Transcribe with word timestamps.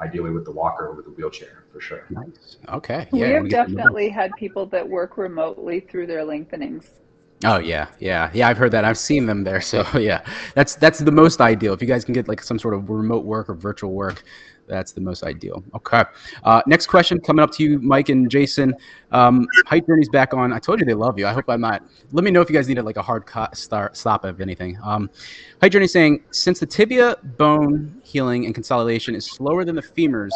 ideally 0.00 0.30
with 0.30 0.44
the 0.44 0.52
walker 0.52 0.86
or 0.86 0.94
with 0.94 1.04
the 1.06 1.12
wheelchair 1.12 1.64
for 1.72 1.80
sure. 1.80 2.04
Nice. 2.10 2.56
Okay. 2.68 3.08
We 3.10 3.18
Yeah. 3.20 3.32
have 3.32 3.44
we 3.44 3.48
get 3.48 3.58
definitely 3.66 4.08
had 4.10 4.36
people 4.36 4.66
that 4.66 4.88
work 4.88 5.16
remotely 5.16 5.80
through 5.80 6.06
their 6.06 6.24
lengthenings. 6.24 6.86
Oh 7.44 7.58
yeah, 7.58 7.86
yeah, 8.00 8.30
yeah. 8.34 8.48
I've 8.48 8.58
heard 8.58 8.72
that. 8.72 8.84
I've 8.84 8.98
seen 8.98 9.26
them 9.26 9.44
there. 9.44 9.60
So 9.60 9.84
yeah, 9.98 10.22
that's 10.54 10.74
that's 10.76 10.98
the 10.98 11.12
most 11.12 11.40
ideal. 11.40 11.72
If 11.72 11.80
you 11.80 11.86
guys 11.86 12.04
can 12.04 12.14
get 12.14 12.26
like 12.28 12.42
some 12.42 12.58
sort 12.58 12.74
of 12.74 12.88
remote 12.90 13.24
work 13.24 13.48
or 13.48 13.54
virtual 13.54 13.92
work, 13.92 14.24
that's 14.68 14.92
the 14.92 15.00
most 15.00 15.24
ideal. 15.24 15.64
Okay. 15.74 16.04
Uh, 16.44 16.62
next 16.66 16.86
question 16.86 17.20
coming 17.20 17.42
up 17.42 17.50
to 17.52 17.62
you, 17.62 17.78
Mike 17.80 18.08
and 18.08 18.30
Jason. 18.30 18.74
Um, 19.10 19.46
Journey's 19.86 20.08
back 20.08 20.34
on. 20.34 20.52
I 20.52 20.58
told 20.58 20.80
you 20.80 20.86
they 20.86 20.94
love 20.94 21.18
you. 21.18 21.26
I 21.26 21.32
hope 21.32 21.46
I'm 21.48 21.60
not. 21.60 21.82
Let 22.12 22.24
me 22.24 22.30
know 22.30 22.40
if 22.40 22.50
you 22.50 22.54
guys 22.54 22.68
needed 22.68 22.84
like 22.84 22.96
a 22.96 23.02
hard 23.02 23.26
cut 23.26 23.56
start 23.56 23.96
stop 23.96 24.24
of 24.24 24.40
anything. 24.40 24.78
Um, 24.82 25.10
Height 25.60 25.72
Journey 25.72 25.86
saying 25.86 26.22
since 26.30 26.60
the 26.60 26.66
tibia 26.66 27.16
bone 27.36 28.00
healing 28.04 28.46
and 28.46 28.54
consolidation 28.54 29.14
is 29.14 29.26
slower 29.26 29.64
than 29.64 29.74
the 29.74 29.82
femurs, 29.82 30.32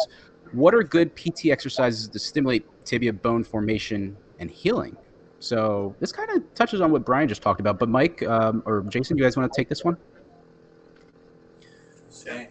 what 0.51 0.73
are 0.73 0.83
good 0.83 1.15
PT 1.15 1.47
exercises 1.47 2.07
to 2.07 2.19
stimulate 2.19 2.65
tibia 2.85 3.13
bone 3.13 3.43
formation 3.43 4.15
and 4.39 4.49
healing? 4.49 4.97
So 5.39 5.93
this 5.99 6.11
kind 6.11 6.29
of 6.29 6.53
touches 6.55 6.79
on 6.79 6.91
what 6.91 7.05
Brian 7.05 7.27
just 7.27 7.41
talked 7.41 7.59
about. 7.59 7.77
But 7.77 7.89
Mike 7.89 8.23
um, 8.23 8.63
or 8.65 8.81
Jason, 8.83 9.17
you 9.17 9.23
guys 9.23 9.35
want 9.35 9.51
to 9.51 9.55
take 9.55 9.67
this 9.67 9.83
one? 9.83 9.97
Yeah. 12.25 12.45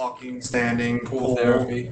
Walking, 0.00 0.40
standing, 0.42 1.00
Pool 1.00 1.18
pool 1.20 1.36
therapy. 1.36 1.90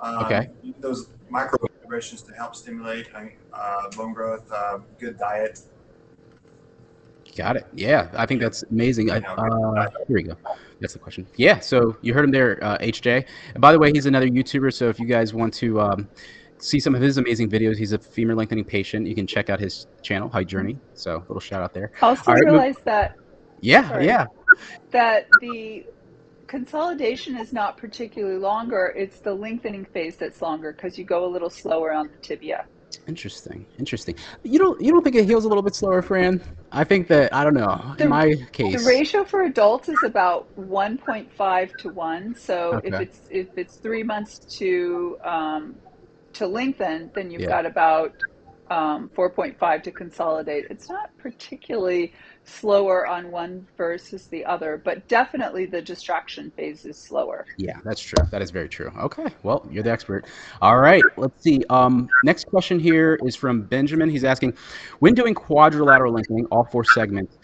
Um, 0.00 0.24
Okay. 0.24 0.48
Those 0.80 1.08
micro 1.30 1.58
vibrations 1.80 2.22
to 2.22 2.32
help 2.32 2.54
stimulate 2.56 3.06
uh, 3.52 3.88
bone 3.96 4.12
growth, 4.12 4.50
uh, 4.52 4.78
good 4.98 5.16
diet. 5.18 5.60
Got 7.36 7.56
it. 7.56 7.66
Yeah, 7.74 8.08
I 8.14 8.26
think 8.26 8.40
that's 8.40 8.64
amazing. 8.64 9.10
I, 9.10 9.18
Yeah, 9.18 9.32
uh, 9.34 9.88
here 10.08 10.16
we 10.16 10.22
go. 10.24 10.36
That's 10.80 10.94
the 10.94 10.98
question. 10.98 11.26
Yeah, 11.36 11.60
so 11.60 11.96
you 12.02 12.12
heard 12.12 12.24
him 12.24 12.30
there, 12.32 12.62
uh, 12.62 12.78
HJ. 12.78 13.24
And 13.54 13.60
by 13.60 13.72
the 13.72 13.78
way, 13.78 13.92
he's 13.92 14.06
another 14.06 14.28
YouTuber. 14.28 14.72
So 14.72 14.88
if 14.88 14.98
you 14.98 15.06
guys 15.06 15.32
want 15.32 15.54
to 15.54 15.80
um, 15.80 16.08
see 16.58 16.80
some 16.80 16.94
of 16.94 17.00
his 17.02 17.18
amazing 17.18 17.48
videos, 17.50 17.76
he's 17.76 17.92
a 17.92 17.98
femur 17.98 18.34
lengthening 18.34 18.64
patient. 18.64 19.06
You 19.06 19.14
can 19.14 19.26
check 19.26 19.48
out 19.48 19.60
his 19.60 19.86
channel, 20.02 20.28
High 20.28 20.44
Journey. 20.44 20.76
So 20.94 21.18
little 21.28 21.40
shout 21.40 21.62
out 21.62 21.72
there. 21.72 21.92
Also 22.02 22.32
All 22.32 22.34
right, 22.34 22.46
move- 22.68 22.84
that 22.84 23.16
Yeah, 23.60 23.88
Sorry. 23.88 24.06
yeah. 24.06 24.26
that 24.90 25.26
the 25.40 25.84
consolidation 26.48 27.36
is 27.36 27.52
not 27.52 27.76
particularly 27.76 28.38
longer. 28.38 28.92
It's 28.96 29.20
the 29.20 29.34
lengthening 29.34 29.84
phase 29.84 30.16
that's 30.16 30.40
longer 30.42 30.72
because 30.72 30.98
you 30.98 31.04
go 31.04 31.24
a 31.24 31.30
little 31.30 31.50
slower 31.50 31.92
on 31.92 32.08
the 32.08 32.18
tibia. 32.22 32.66
Interesting. 33.06 33.66
Interesting. 33.78 34.16
You 34.42 34.58
don't 34.58 34.80
you 34.80 34.92
don't 34.92 35.02
think 35.02 35.16
it 35.16 35.24
heals 35.26 35.44
a 35.44 35.48
little 35.48 35.62
bit 35.62 35.74
slower, 35.74 36.02
Fran? 36.02 36.42
I 36.72 36.84
think 36.84 37.08
that 37.08 37.32
I 37.34 37.44
don't 37.44 37.54
know. 37.54 37.94
The- 37.98 38.04
In 38.04 38.10
my 38.10 38.34
case, 38.52 38.82
The 38.82 38.88
ratio 38.88 39.24
for 39.24 39.42
adults 39.42 39.88
is 39.88 40.02
about 40.02 40.48
1.5 40.56 41.76
to 41.78 41.88
1. 41.90 42.34
So 42.34 42.80
if 42.84 42.94
it's 43.00 43.20
if 43.30 43.48
it's 43.56 43.76
three 43.76 44.02
months 44.02 44.38
to 44.58 45.16
um, 45.24 45.80
to 46.34 46.46
lengthen, 46.46 47.10
then 47.14 47.30
you've 47.30 47.42
Yeah. 47.42 47.48
got 47.48 47.66
about 47.66 48.12
um, 48.70 49.10
4.5 49.16 49.82
to 49.84 49.92
consolidate. 49.92 50.66
It's 50.70 50.88
not 50.88 51.10
particularly 51.18 52.12
slower 52.46 53.06
on 53.06 53.30
one 53.30 53.66
versus 53.76 54.26
the 54.26 54.44
other, 54.44 54.80
but 54.84 55.06
definitely 55.08 55.66
the 55.66 55.82
distraction 55.82 56.50
phase 56.52 56.84
is 56.84 56.96
slower. 56.96 57.44
Yeah, 57.58 57.78
that's 57.84 58.00
true. 58.00 58.24
That 58.30 58.40
is 58.40 58.50
very 58.50 58.68
true. 58.68 58.90
Okay, 58.98 59.26
well, 59.42 59.66
you're 59.70 59.82
the 59.82 59.90
expert. 59.90 60.26
All 60.62 60.78
right, 60.78 61.04
let's 61.16 61.42
see. 61.42 61.62
Um, 61.70 62.08
next 62.22 62.46
question 62.46 62.78
here 62.78 63.18
is 63.24 63.34
from 63.34 63.62
Benjamin. 63.62 64.08
He's 64.08 64.24
asking, 64.24 64.56
when 65.00 65.12
doing 65.12 65.34
quadrilateral 65.34 66.12
lengthening, 66.12 66.46
all 66.46 66.64
four 66.64 66.84
segments, 66.84 67.36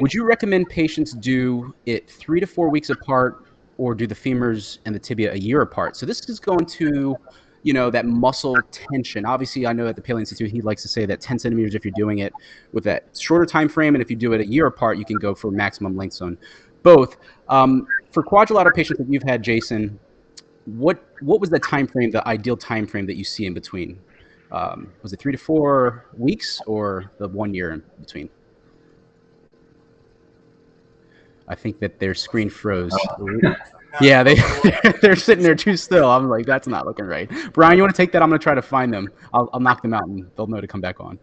would 0.00 0.12
you 0.12 0.24
recommend 0.24 0.68
patients 0.68 1.12
do 1.12 1.74
it 1.86 2.10
three 2.10 2.40
to 2.40 2.46
four 2.46 2.68
weeks 2.68 2.90
apart, 2.90 3.44
or 3.76 3.94
do 3.94 4.08
the 4.08 4.14
femurs 4.14 4.78
and 4.84 4.94
the 4.94 4.98
tibia 4.98 5.32
a 5.32 5.36
year 5.36 5.62
apart? 5.62 5.96
So 5.96 6.04
this 6.04 6.28
is 6.28 6.40
going 6.40 6.66
to, 6.66 7.16
you 7.68 7.74
know, 7.74 7.90
that 7.90 8.06
muscle 8.06 8.56
tension. 8.70 9.26
Obviously, 9.26 9.66
I 9.66 9.74
know 9.74 9.86
at 9.88 9.94
the 9.94 10.00
Paley 10.00 10.22
Institute 10.22 10.50
he 10.50 10.62
likes 10.62 10.80
to 10.80 10.88
say 10.88 11.04
that 11.04 11.20
10 11.20 11.38
centimeters 11.38 11.74
if 11.74 11.84
you're 11.84 11.92
doing 11.94 12.20
it 12.20 12.32
with 12.72 12.82
that 12.84 13.04
shorter 13.14 13.44
time 13.44 13.68
frame, 13.68 13.94
and 13.94 14.00
if 14.00 14.08
you 14.08 14.16
do 14.16 14.32
it 14.32 14.40
a 14.40 14.46
year 14.46 14.64
apart, 14.64 14.96
you 14.96 15.04
can 15.04 15.18
go 15.18 15.34
for 15.34 15.50
maximum 15.50 15.94
length 15.94 16.14
zone. 16.14 16.38
both. 16.82 17.18
Um, 17.50 17.86
for 18.10 18.22
quadrilateral 18.22 18.74
patients 18.74 18.96
that 18.96 19.12
you've 19.12 19.22
had, 19.22 19.42
Jason, 19.42 20.00
what 20.64 21.04
what 21.20 21.42
was 21.42 21.50
the 21.50 21.58
time 21.58 21.86
frame, 21.86 22.10
the 22.10 22.26
ideal 22.26 22.56
time 22.56 22.86
frame 22.86 23.04
that 23.04 23.16
you 23.16 23.24
see 23.24 23.44
in 23.44 23.52
between? 23.52 24.00
Um, 24.50 24.90
was 25.02 25.12
it 25.12 25.20
three 25.20 25.32
to 25.32 25.38
four 25.38 26.06
weeks 26.16 26.62
or 26.66 27.12
the 27.18 27.28
one 27.28 27.52
year 27.52 27.72
in 27.72 27.82
between? 28.00 28.30
I 31.46 31.54
think 31.54 31.80
that 31.80 31.98
their 31.98 32.14
screen 32.14 32.48
froze. 32.48 32.96
Yeah, 34.00 34.22
they 34.22 34.34
they're 35.02 35.16
sitting 35.16 35.42
there 35.42 35.54
too 35.54 35.76
still. 35.76 36.10
I'm 36.10 36.28
like, 36.28 36.46
that's 36.46 36.68
not 36.68 36.86
looking 36.86 37.06
right. 37.06 37.30
Brian, 37.52 37.76
you 37.76 37.82
want 37.82 37.94
to 37.94 37.96
take 38.00 38.12
that? 38.12 38.22
I'm 38.22 38.28
gonna 38.28 38.38
try 38.38 38.54
to 38.54 38.62
find 38.62 38.92
them. 38.92 39.08
I'll, 39.32 39.48
I'll 39.52 39.60
knock 39.60 39.82
them 39.82 39.94
out 39.94 40.06
and 40.06 40.30
they'll 40.36 40.46
know 40.46 40.60
to 40.60 40.66
come 40.66 40.80
back 40.80 41.00
on. 41.00 41.18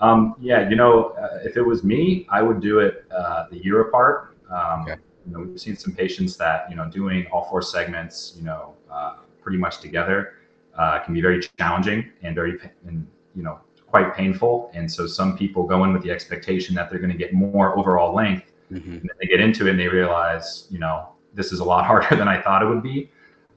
Um, 0.00 0.34
yeah, 0.40 0.68
you 0.68 0.76
know, 0.76 1.10
uh, 1.10 1.40
if 1.44 1.56
it 1.56 1.62
was 1.62 1.84
me, 1.84 2.26
I 2.30 2.40
would 2.40 2.60
do 2.60 2.78
it 2.78 3.04
uh, 3.14 3.46
the 3.50 3.62
year 3.62 3.82
apart. 3.82 4.36
Um, 4.50 4.82
Okay. 4.82 4.96
You 5.26 5.32
know, 5.34 5.40
we've 5.40 5.60
seen 5.60 5.76
some 5.76 5.92
patients 5.94 6.36
that 6.38 6.68
you 6.70 6.76
know 6.76 6.88
doing 6.88 7.26
all 7.30 7.44
four 7.50 7.60
segments, 7.60 8.34
you 8.38 8.42
know, 8.42 8.74
uh, 8.90 9.16
pretty 9.42 9.58
much 9.58 9.80
together, 9.80 10.34
uh, 10.78 10.98
can 11.00 11.12
be 11.12 11.20
very 11.20 11.40
challenging 11.58 12.10
and 12.22 12.34
very, 12.34 12.58
and 12.86 13.06
you 13.36 13.42
know, 13.42 13.60
quite 13.86 14.14
painful. 14.14 14.70
And 14.72 14.90
so 14.90 15.06
some 15.06 15.36
people 15.36 15.64
go 15.64 15.84
in 15.84 15.92
with 15.92 16.02
the 16.02 16.10
expectation 16.10 16.74
that 16.76 16.88
they're 16.88 16.98
going 16.98 17.12
to 17.12 17.18
get 17.18 17.34
more 17.34 17.78
overall 17.78 18.14
length, 18.14 18.50
Mhm. 18.72 18.84
and 18.86 19.02
then 19.02 19.16
they 19.20 19.26
get 19.26 19.40
into 19.40 19.66
it 19.66 19.70
and 19.72 19.78
they 19.78 19.88
realize, 19.88 20.66
you 20.70 20.78
know, 20.78 21.10
this 21.34 21.52
is 21.52 21.60
a 21.60 21.64
lot 21.64 21.86
harder 21.90 22.16
than 22.16 22.28
I 22.28 22.40
thought 22.40 22.62
it 22.62 22.66
would 22.66 22.82
be. 22.82 23.10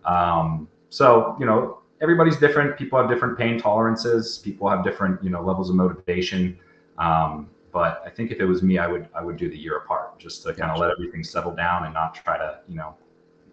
Um, 0.05 0.67
so, 0.89 1.35
you 1.39 1.45
know, 1.45 1.79
everybody's 2.01 2.37
different. 2.37 2.77
People 2.77 2.99
have 2.99 3.09
different 3.09 3.37
pain 3.37 3.59
tolerances. 3.59 4.37
People 4.39 4.69
have 4.69 4.83
different, 4.83 5.23
you 5.23 5.29
know, 5.29 5.41
levels 5.41 5.69
of 5.69 5.75
motivation. 5.75 6.59
Um, 6.97 7.49
but 7.71 8.03
I 8.05 8.09
think 8.09 8.31
if 8.31 8.39
it 8.39 8.45
was 8.45 8.61
me, 8.61 8.77
I 8.77 8.87
would 8.87 9.09
I 9.15 9.23
would 9.23 9.35
do 9.35 9.49
the 9.49 9.57
year 9.57 9.77
apart 9.77 10.19
just 10.19 10.43
to 10.43 10.53
kind 10.53 10.71
of 10.71 10.77
let 10.77 10.91
everything 10.91 11.23
settle 11.23 11.51
down 11.51 11.85
and 11.85 11.93
not 11.93 12.13
try 12.13 12.37
to, 12.37 12.59
you 12.69 12.75
know, 12.75 12.95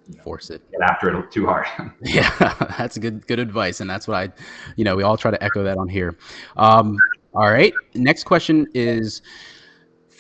you 0.09 0.17
know 0.19 0.23
Force 0.23 0.51
it. 0.51 0.63
get 0.71 0.83
after 0.83 1.19
it 1.19 1.31
too 1.33 1.47
hard. 1.47 1.67
Yeah, 2.03 2.31
that's 2.79 2.99
good 2.99 3.27
good 3.27 3.39
advice, 3.39 3.81
and 3.81 3.89
that's 3.89 4.07
what 4.07 4.17
I, 4.17 4.29
you 4.77 4.85
know, 4.85 4.95
we 4.95 5.03
all 5.03 5.17
try 5.17 5.31
to 5.31 5.43
echo 5.43 5.65
that 5.65 5.79
on 5.79 5.89
here. 5.89 6.19
Um, 6.59 6.99
all 7.33 7.51
right, 7.51 7.73
next 7.95 8.25
question 8.25 8.67
is 8.75 9.23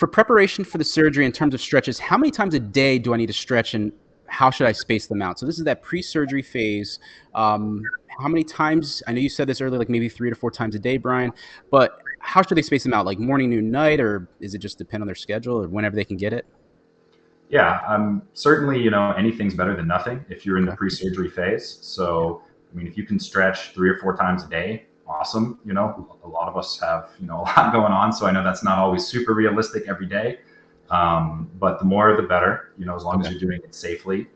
for 0.00 0.06
preparation 0.06 0.64
for 0.64 0.78
the 0.78 0.84
surgery 0.84 1.26
in 1.26 1.30
terms 1.30 1.52
of 1.52 1.60
stretches. 1.60 1.98
How 1.98 2.16
many 2.16 2.30
times 2.30 2.54
a 2.54 2.58
day 2.58 2.98
do 2.98 3.12
I 3.12 3.18
need 3.18 3.26
to 3.26 3.34
stretch, 3.34 3.74
and 3.74 3.92
how 4.28 4.50
should 4.50 4.66
I 4.66 4.72
space 4.72 5.06
them 5.06 5.20
out? 5.20 5.38
So 5.38 5.44
this 5.44 5.58
is 5.58 5.64
that 5.64 5.82
pre-surgery 5.82 6.40
phase. 6.40 7.00
Um, 7.34 7.82
how 8.18 8.26
many 8.26 8.42
times? 8.42 9.02
I 9.06 9.12
know 9.12 9.20
you 9.20 9.28
said 9.28 9.46
this 9.46 9.60
earlier, 9.60 9.78
like 9.78 9.90
maybe 9.90 10.08
three 10.08 10.30
to 10.30 10.34
four 10.34 10.50
times 10.50 10.74
a 10.74 10.78
day, 10.78 10.96
Brian. 10.96 11.34
But 11.70 11.98
how 12.18 12.40
should 12.40 12.56
they 12.56 12.62
space 12.62 12.82
them 12.82 12.94
out? 12.94 13.04
Like 13.04 13.18
morning, 13.18 13.50
noon, 13.50 13.70
night, 13.70 14.00
or 14.00 14.26
is 14.40 14.54
it 14.54 14.60
just 14.60 14.78
depend 14.78 15.02
on 15.02 15.06
their 15.06 15.14
schedule 15.14 15.62
or 15.62 15.68
whenever 15.68 15.96
they 15.96 16.06
can 16.06 16.16
get 16.16 16.32
it? 16.32 16.46
Yeah, 17.50 17.82
um, 17.86 18.22
certainly, 18.32 18.80
you 18.80 18.90
know, 18.90 19.12
anything's 19.12 19.52
better 19.52 19.76
than 19.76 19.86
nothing 19.86 20.24
if 20.30 20.46
you're 20.46 20.56
in 20.56 20.64
the 20.64 20.76
pre-surgery 20.76 21.28
phase. 21.28 21.78
So, 21.82 22.40
I 22.72 22.74
mean, 22.74 22.86
if 22.86 22.96
you 22.96 23.04
can 23.04 23.18
stretch 23.18 23.74
three 23.74 23.90
or 23.90 23.98
four 23.98 24.16
times 24.16 24.44
a 24.44 24.48
day, 24.48 24.86
awesome. 25.10 25.58
You 25.64 25.74
know, 25.74 26.16
a 26.24 26.28
lot 26.28 26.48
of 26.48 26.56
us 26.56 26.78
have, 26.80 27.10
you 27.20 27.26
know, 27.26 27.40
a 27.40 27.42
lot 27.42 27.72
going 27.72 27.92
on. 27.92 28.12
So 28.12 28.26
I 28.26 28.30
know 28.30 28.42
that's 28.42 28.62
not 28.62 28.78
always 28.78 29.06
super 29.06 29.34
realistic 29.34 29.84
every 29.88 30.06
day. 30.06 30.38
Um, 30.90 31.50
but 31.58 31.78
the 31.78 31.84
more, 31.84 32.16
the 32.16 32.26
better, 32.26 32.72
you 32.78 32.84
know, 32.84 32.96
as 32.96 33.04
long 33.04 33.20
as 33.20 33.30
you're 33.30 33.40
doing 33.40 33.60
it 33.62 33.74
safely. 33.74 34.26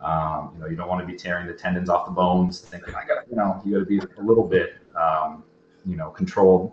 Um, 0.00 0.52
you 0.54 0.60
know, 0.60 0.66
you 0.66 0.76
don't 0.76 0.88
want 0.88 1.00
to 1.02 1.06
be 1.06 1.16
tearing 1.16 1.46
the 1.46 1.52
tendons 1.52 1.90
off 1.90 2.06
the 2.06 2.12
bones, 2.12 2.60
thinking, 2.60 2.94
I 2.94 3.06
got, 3.06 3.28
you 3.28 3.36
know, 3.36 3.60
you 3.64 3.72
got 3.72 3.78
to 3.80 3.84
be 3.84 3.98
a 3.98 4.22
little 4.22 4.44
bit, 4.44 4.76
um, 4.96 5.44
you 5.84 5.96
know, 5.96 6.08
controlled. 6.08 6.72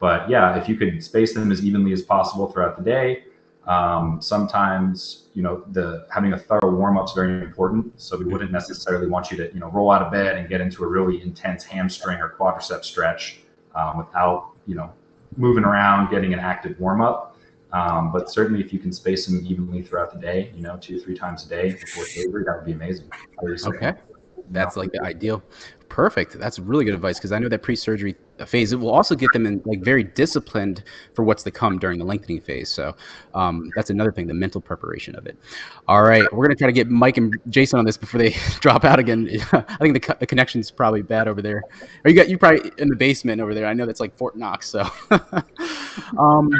But 0.00 0.28
yeah, 0.28 0.60
if 0.60 0.68
you 0.68 0.76
could 0.76 1.02
space 1.02 1.34
them 1.34 1.52
as 1.52 1.64
evenly 1.64 1.92
as 1.92 2.02
possible 2.02 2.50
throughout 2.50 2.76
the 2.76 2.82
day, 2.82 3.24
um, 3.66 4.20
sometimes, 4.20 5.24
you 5.34 5.42
know, 5.42 5.64
the 5.72 6.06
having 6.12 6.32
a 6.32 6.38
thorough 6.38 6.74
warm 6.74 6.98
up 6.98 7.06
is 7.06 7.12
very 7.12 7.42
important. 7.42 7.92
So 8.00 8.16
we 8.18 8.24
wouldn't 8.26 8.52
necessarily 8.52 9.06
want 9.06 9.30
you 9.30 9.36
to, 9.38 9.52
you 9.54 9.60
know, 9.60 9.70
roll 9.70 9.90
out 9.90 10.02
of 10.02 10.12
bed 10.12 10.36
and 10.36 10.48
get 10.48 10.60
into 10.60 10.84
a 10.84 10.86
really 10.86 11.22
intense 11.22 11.64
hamstring 11.64 12.18
or 12.20 12.34
quadricep 12.38 12.84
stretch 12.84 13.40
um, 13.74 13.98
without, 13.98 14.50
you 14.66 14.74
know, 14.74 14.92
moving 15.36 15.64
around, 15.64 16.10
getting 16.10 16.32
an 16.32 16.40
active 16.40 16.78
warm 16.78 17.00
up. 17.00 17.36
Um, 17.72 18.12
but 18.12 18.30
certainly, 18.30 18.60
if 18.60 18.72
you 18.72 18.78
can 18.78 18.92
space 18.92 19.26
them 19.26 19.44
evenly 19.44 19.82
throughout 19.82 20.12
the 20.12 20.20
day, 20.20 20.52
you 20.54 20.62
know, 20.62 20.76
two 20.76 21.00
three 21.00 21.16
times 21.16 21.44
a 21.46 21.48
day 21.48 21.72
before 21.72 22.06
surgery, 22.06 22.44
that 22.44 22.56
would 22.56 22.66
be 22.66 22.72
amazing. 22.72 23.10
Okay. 23.42 23.94
That's 24.50 24.76
like 24.76 24.92
the 24.92 25.02
ideal. 25.02 25.42
Perfect. 25.88 26.38
That's 26.38 26.58
really 26.58 26.84
good 26.84 26.94
advice 26.94 27.18
because 27.18 27.32
I 27.32 27.38
know 27.38 27.48
that 27.48 27.62
pre-surgery 27.62 28.14
phase 28.44 28.72
it 28.72 28.76
will 28.76 28.90
also 28.90 29.14
get 29.14 29.32
them 29.32 29.46
in 29.46 29.62
like 29.64 29.80
very 29.82 30.04
disciplined 30.04 30.82
for 31.14 31.24
what's 31.24 31.42
to 31.44 31.50
come 31.50 31.78
during 31.78 31.98
the 31.98 32.04
lengthening 32.04 32.40
phase. 32.40 32.68
So 32.68 32.94
um, 33.34 33.70
that's 33.76 33.90
another 33.90 34.10
thing, 34.10 34.26
the 34.26 34.34
mental 34.34 34.60
preparation 34.60 35.14
of 35.14 35.26
it. 35.26 35.38
All 35.86 36.02
right, 36.02 36.30
we're 36.32 36.44
gonna 36.44 36.56
try 36.56 36.66
to 36.66 36.72
get 36.72 36.88
Mike 36.88 37.16
and 37.16 37.34
Jason 37.48 37.78
on 37.78 37.84
this 37.84 37.96
before 37.96 38.18
they 38.18 38.30
drop 38.60 38.84
out 38.84 38.98
again. 38.98 39.28
I 39.52 39.76
think 39.80 39.94
the, 39.94 40.00
co- 40.00 40.16
the 40.18 40.26
connection 40.26 40.60
is 40.60 40.70
probably 40.70 41.02
bad 41.02 41.28
over 41.28 41.40
there. 41.40 41.62
Or 42.04 42.10
you 42.10 42.14
got 42.14 42.28
you 42.28 42.38
probably 42.38 42.72
in 42.78 42.88
the 42.88 42.96
basement 42.96 43.40
over 43.40 43.54
there. 43.54 43.66
I 43.66 43.74
know 43.74 43.86
that's 43.86 44.00
like 44.00 44.16
Fort 44.16 44.36
Knox. 44.36 44.68
So, 44.68 44.88
um, 46.18 46.50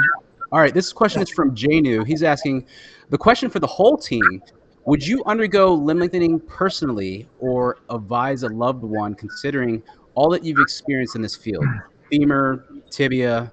all 0.51 0.59
right, 0.59 0.73
this 0.73 0.93
question 0.93 1.21
is 1.21 1.29
from 1.29 1.55
Janu. 1.55 2.05
He's 2.05 2.23
asking 2.23 2.65
the 3.09 3.17
question 3.17 3.49
for 3.49 3.59
the 3.59 3.67
whole 3.67 3.97
team 3.97 4.41
Would 4.85 5.05
you 5.05 5.23
undergo 5.25 5.73
limb 5.73 5.99
lengthening 5.99 6.39
personally 6.39 7.27
or 7.39 7.77
advise 7.89 8.43
a 8.43 8.49
loved 8.49 8.83
one 8.83 9.15
considering 9.15 9.83
all 10.15 10.29
that 10.29 10.43
you've 10.43 10.59
experienced 10.59 11.15
in 11.15 11.21
this 11.21 11.35
field? 11.35 11.65
Femur, 12.09 12.65
tibia, 12.89 13.51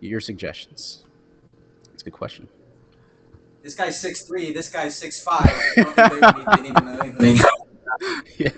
your 0.00 0.20
suggestions. 0.20 1.04
That's 1.90 2.02
a 2.02 2.04
good 2.06 2.14
question. 2.14 2.48
This 3.62 3.74
guy's 3.74 3.98
six 3.98 4.22
three. 4.22 4.52
This 4.52 4.68
guy's 4.68 4.94
six 4.94 5.22
five. 5.22 5.46
I 5.46 5.82
don't 5.82 6.20
think 6.20 6.46
they, 6.46 6.56
they 6.56 6.62
need 6.62 6.76
to 6.76 6.84
know 6.84 6.98
anything. 7.00 7.38
yeah, 8.38 8.50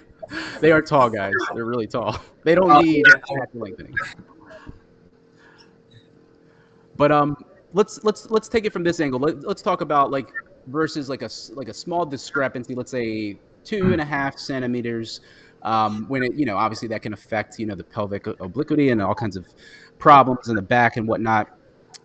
they 0.61 0.73
are 0.73 0.81
tall 0.81 1.11
guys. 1.11 1.35
They're 1.55 1.65
really 1.65 1.87
tall. 1.87 2.19
They 2.43 2.55
don't 2.55 2.71
Oh, 2.71 2.81
need 2.81 3.05
yeah. 3.07 3.45
lengthening. 3.55 3.95
But 6.97 7.13
um, 7.13 7.37
let's 7.73 8.03
let's 8.05 8.31
let's 8.31 8.49
take 8.49 8.65
it 8.65 8.73
from 8.73 8.83
this 8.83 9.01
angle. 9.01 9.21
Let, 9.21 9.41
let's 9.43 9.63
talk 9.63 9.81
about 9.81 10.11
like 10.11 10.29
versus 10.69 11.09
like 11.09 11.23
a 11.23 11.31
like 11.55 11.69
a 11.69 11.75
small 11.75 12.07
discrepancy. 12.07 12.75
Let's 12.75 12.91
say 12.91 13.39
two 13.65 13.93
and 13.93 14.01
a 14.01 14.05
half 14.05 14.39
centimeters. 14.39 15.21
Um, 15.65 16.05
when 16.09 16.23
it 16.23 16.35
you 16.35 16.45
know 16.45 16.57
obviously 16.57 16.89
that 16.89 17.03
can 17.03 17.15
affect 17.15 17.59
you 17.59 17.67
know 17.67 17.75
the 17.75 17.85
pelvic 17.85 18.27
obliquity 18.27 18.91
and 18.91 19.01
all 19.01 19.15
kinds 19.15 19.37
of 19.37 19.47
problems 19.99 20.49
in 20.49 20.57
the 20.57 20.63
back 20.63 20.97
and 20.97 21.09
whatnot. 21.09 21.49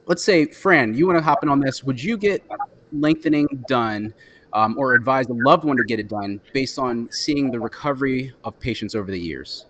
Let's 0.06 0.24
say, 0.24 0.46
Fran, 0.46 0.96
you 0.96 1.06
want 1.06 1.20
to 1.20 1.24
hop 1.24 1.44
in 1.44 1.50
on 1.50 1.60
this. 1.60 1.84
Would 1.84 2.02
you 2.02 2.18
get 2.18 2.44
lengthening 2.92 3.48
done 3.68 4.14
um, 4.54 4.78
or 4.78 4.96
advise 4.96 5.28
a 5.28 5.34
loved 5.34 5.64
one 5.66 5.78
to 5.78 5.84
get 5.84 6.00
it 6.00 6.08
done 6.08 6.42
based 6.54 6.80
on 6.80 7.10
seeing 7.12 7.52
the 7.52 7.60
recovery 7.60 8.34
of 8.44 8.60
patients 8.60 8.96
over 8.96 9.12
the 9.12 9.20
years? 9.20 9.66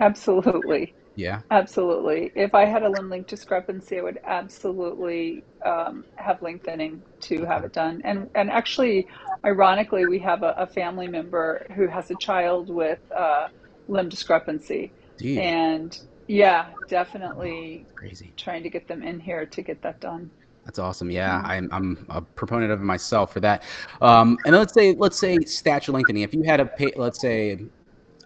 Absolutely. 0.00 0.94
Yeah. 1.18 1.40
Absolutely. 1.50 2.30
If 2.36 2.54
I 2.54 2.64
had 2.64 2.84
a 2.84 2.88
limb 2.88 3.10
length 3.10 3.30
discrepancy, 3.30 3.98
I 3.98 4.02
would 4.02 4.20
absolutely 4.24 5.44
um, 5.66 6.04
have 6.14 6.40
lengthening 6.42 7.02
to 7.22 7.44
have 7.44 7.64
it 7.64 7.72
done. 7.72 8.00
And 8.04 8.30
and 8.36 8.48
actually, 8.52 9.08
ironically, 9.44 10.06
we 10.06 10.20
have 10.20 10.44
a, 10.44 10.54
a 10.56 10.66
family 10.68 11.08
member 11.08 11.66
who 11.74 11.88
has 11.88 12.12
a 12.12 12.14
child 12.14 12.70
with 12.70 13.00
uh, 13.16 13.48
limb 13.88 14.08
discrepancy, 14.08 14.94
Dude, 15.18 15.38
and 15.38 15.98
yeah, 16.28 16.66
definitely 16.88 17.88
crazy. 17.96 18.32
trying 18.36 18.62
to 18.62 18.70
get 18.70 18.86
them 18.86 19.02
in 19.02 19.18
here 19.18 19.44
to 19.44 19.60
get 19.62 19.82
that 19.82 20.00
done. 20.00 20.30
That's 20.64 20.78
awesome. 20.78 21.10
Yeah, 21.10 21.42
I'm, 21.44 21.68
I'm 21.72 22.06
a 22.10 22.20
proponent 22.20 22.70
of 22.70 22.80
it 22.80 22.84
myself 22.84 23.32
for 23.32 23.40
that. 23.40 23.64
Um, 24.02 24.38
and 24.46 24.54
let's 24.54 24.74
say 24.74 24.94
let's 24.96 25.18
say 25.18 25.38
stature 25.40 25.90
lengthening. 25.90 26.22
If 26.22 26.32
you 26.32 26.44
had 26.44 26.60
a 26.60 26.70
let's 26.96 27.20
say 27.20 27.58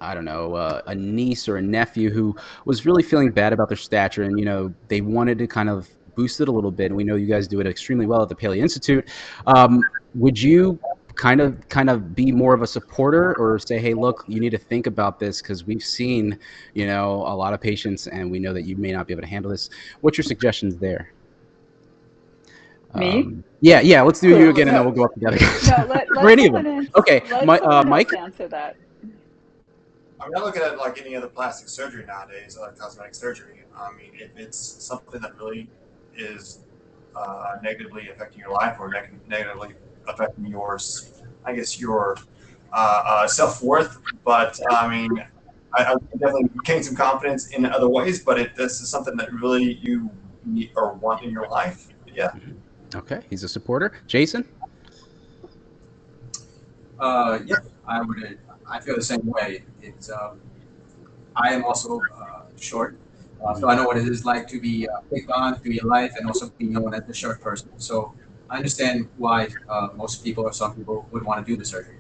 I 0.03 0.15
don't 0.15 0.25
know 0.25 0.55
uh, 0.55 0.83
a 0.87 0.95
niece 0.95 1.49
or 1.49 1.57
a 1.57 1.63
nephew 1.63 2.11
who 2.11 2.37
was 2.65 2.85
really 2.85 3.03
feeling 3.03 3.31
bad 3.31 3.53
about 3.53 3.69
their 3.69 3.77
stature, 3.77 4.25
and 4.25 4.39
you 4.39 4.45
know 4.45 4.73
they 4.89 5.01
wanted 5.01 5.39
to 5.39 5.47
kind 5.47 5.69
of 5.69 5.89
boost 6.15 6.41
it 6.41 6.49
a 6.49 6.53
little 6.53 6.71
bit. 6.71 6.87
And 6.87 6.97
we 6.97 7.05
know 7.05 7.17
you 7.17 7.27
guys 7.27 7.49
do 7.49 7.61
it 7.61 7.67
extremely 7.67 8.07
well 8.07 8.23
at 8.23 8.29
the 8.29 8.35
Paley 8.35 8.61
Institute. 8.61 9.09
Um, 9.47 9.83
would 10.15 10.41
you 10.41 10.79
kind 11.15 11.41
of 11.41 11.69
kind 11.69 11.91
of 11.91 12.15
be 12.15 12.33
more 12.33 12.55
of 12.55 12.63
a 12.63 12.67
supporter 12.67 13.35
or 13.37 13.59
say 13.59 13.79
hey 13.79 13.93
look 13.93 14.25
you 14.29 14.41
need 14.41 14.49
to 14.49 14.57
think 14.57 14.87
about 14.87 15.19
this 15.19 15.43
because 15.43 15.63
we've 15.67 15.83
seen 15.83 16.39
you 16.73 16.87
know 16.87 17.17
a 17.27 17.35
lot 17.35 17.53
of 17.53 17.61
patients 17.61 18.07
and 18.07 18.31
we 18.31 18.39
know 18.39 18.55
that 18.55 18.63
you 18.63 18.77
may 18.79 18.91
not 18.93 19.07
be 19.07 19.13
able 19.13 19.21
to 19.21 19.29
handle 19.29 19.51
this 19.51 19.69
what's 20.01 20.17
your 20.17 20.25
suggestions 20.25 20.79
there 20.79 21.13
Me? 22.95 23.21
um, 23.21 23.45
yeah, 23.63 23.81
yeah. 23.81 24.03
Let's 24.03 24.21
do 24.21 24.29
you 24.29 24.37
Cool. 24.37 24.49
again, 24.51 24.69
and 24.69 24.77
then 24.77 24.85
we'll 24.85 24.93
go 24.93 25.05
up 25.05 25.15
together. 25.15 25.39
No, 25.69 25.87
let, 25.87 26.11
let 26.17 26.33
any 26.33 26.47
of 26.47 26.53
them. 26.53 26.89
Okay, 26.97 27.23
Mi- 27.47 27.61
uh, 27.61 27.85
Mike? 27.85 28.13
answer 28.13 28.49
that. 28.49 28.77
I 30.23 30.27
mean, 30.29 30.37
I 30.37 30.41
look 30.41 30.57
at 30.57 30.73
it 30.73 30.79
like 30.79 31.01
any 31.01 31.17
other 31.17 31.27
plastic 31.27 31.69
surgery 31.69 32.05
nowadays, 32.07 32.57
like 32.61 32.79
cosmetic 32.79 33.15
surgery. 33.15 33.65
I 33.77 33.91
mean, 33.93 34.13
if 34.15 34.31
it's 34.37 34.57
something 34.59 35.21
that 35.21 35.37
really 35.37 35.69
is 36.17 36.61
uh, 37.17 37.57
negatively 37.63 38.09
affecting 38.09 38.41
your 38.41 38.53
life 38.53 38.77
or 38.79 38.89
neg- 38.89 39.19
negatively 39.27 39.75
affecting 40.07 40.47
your, 40.47 40.79
I 41.45 41.55
guess, 41.55 41.81
your 41.81 42.17
uh, 42.73 43.03
uh, 43.05 43.27
self 43.27 43.63
worth. 43.63 43.99
But 44.25 44.59
I 44.71 44.89
mean, 44.89 45.11
I, 45.77 45.85
I 45.85 45.95
definitely 46.19 46.51
gain 46.65 46.85
some 46.85 46.95
confidence 46.95 47.51
in 47.51 47.67
other 47.67 47.89
ways. 47.89 48.23
But 48.23 48.39
if 48.39 48.55
this 48.55 48.81
is 48.81 48.89
something 48.89 49.17
that 49.17 49.33
really 49.33 49.75
you 49.83 50.09
need 50.45 50.71
or 50.77 50.95
want 50.95 51.25
in 51.25 51.31
your 51.31 51.49
life, 51.49 51.89
yeah, 52.07 52.31
Okay, 52.95 53.23
he's 53.29 53.43
a 53.43 53.49
supporter. 53.49 53.93
Jason. 54.07 54.45
Uh, 57.01 57.41
yeah, 57.45 57.57
I 57.89 58.03
would. 58.03 58.39
I 58.73 58.81
feel 58.81 58.97
the 58.97 59.09
same 59.13 59.27
way. 59.37 59.65
It's. 59.83 60.11
Um, 60.11 60.41
I 61.35 61.55
am 61.55 61.65
also 61.65 62.01
uh, 62.21 62.43
short, 62.59 62.97
uh, 63.45 63.55
so 63.55 63.69
I 63.69 63.75
know 63.77 63.85
what 63.85 63.97
it 63.97 64.07
is 64.07 64.25
like 64.25 64.47
to 64.49 64.61
be 64.61 64.89
uh, 64.89 65.01
picked 65.11 65.31
on 65.31 65.59
through 65.59 65.73
your 65.73 65.87
life, 65.87 66.13
and 66.19 66.27
also 66.27 66.51
be 66.59 66.67
known 66.67 66.93
as 66.95 67.05
the 67.05 67.15
short 67.15 67.41
person. 67.41 67.71
So 67.79 68.13
I 68.51 68.57
understand 68.57 69.09
why 69.17 69.49
uh, 69.69 69.89
most 69.95 70.25
people 70.25 70.45
or 70.45 70.53
some 70.53 70.75
people 70.75 71.09
would 71.11 71.25
want 71.25 71.45
to 71.45 71.51
do 71.51 71.57
the 71.57 71.65
surgery. 71.65 71.99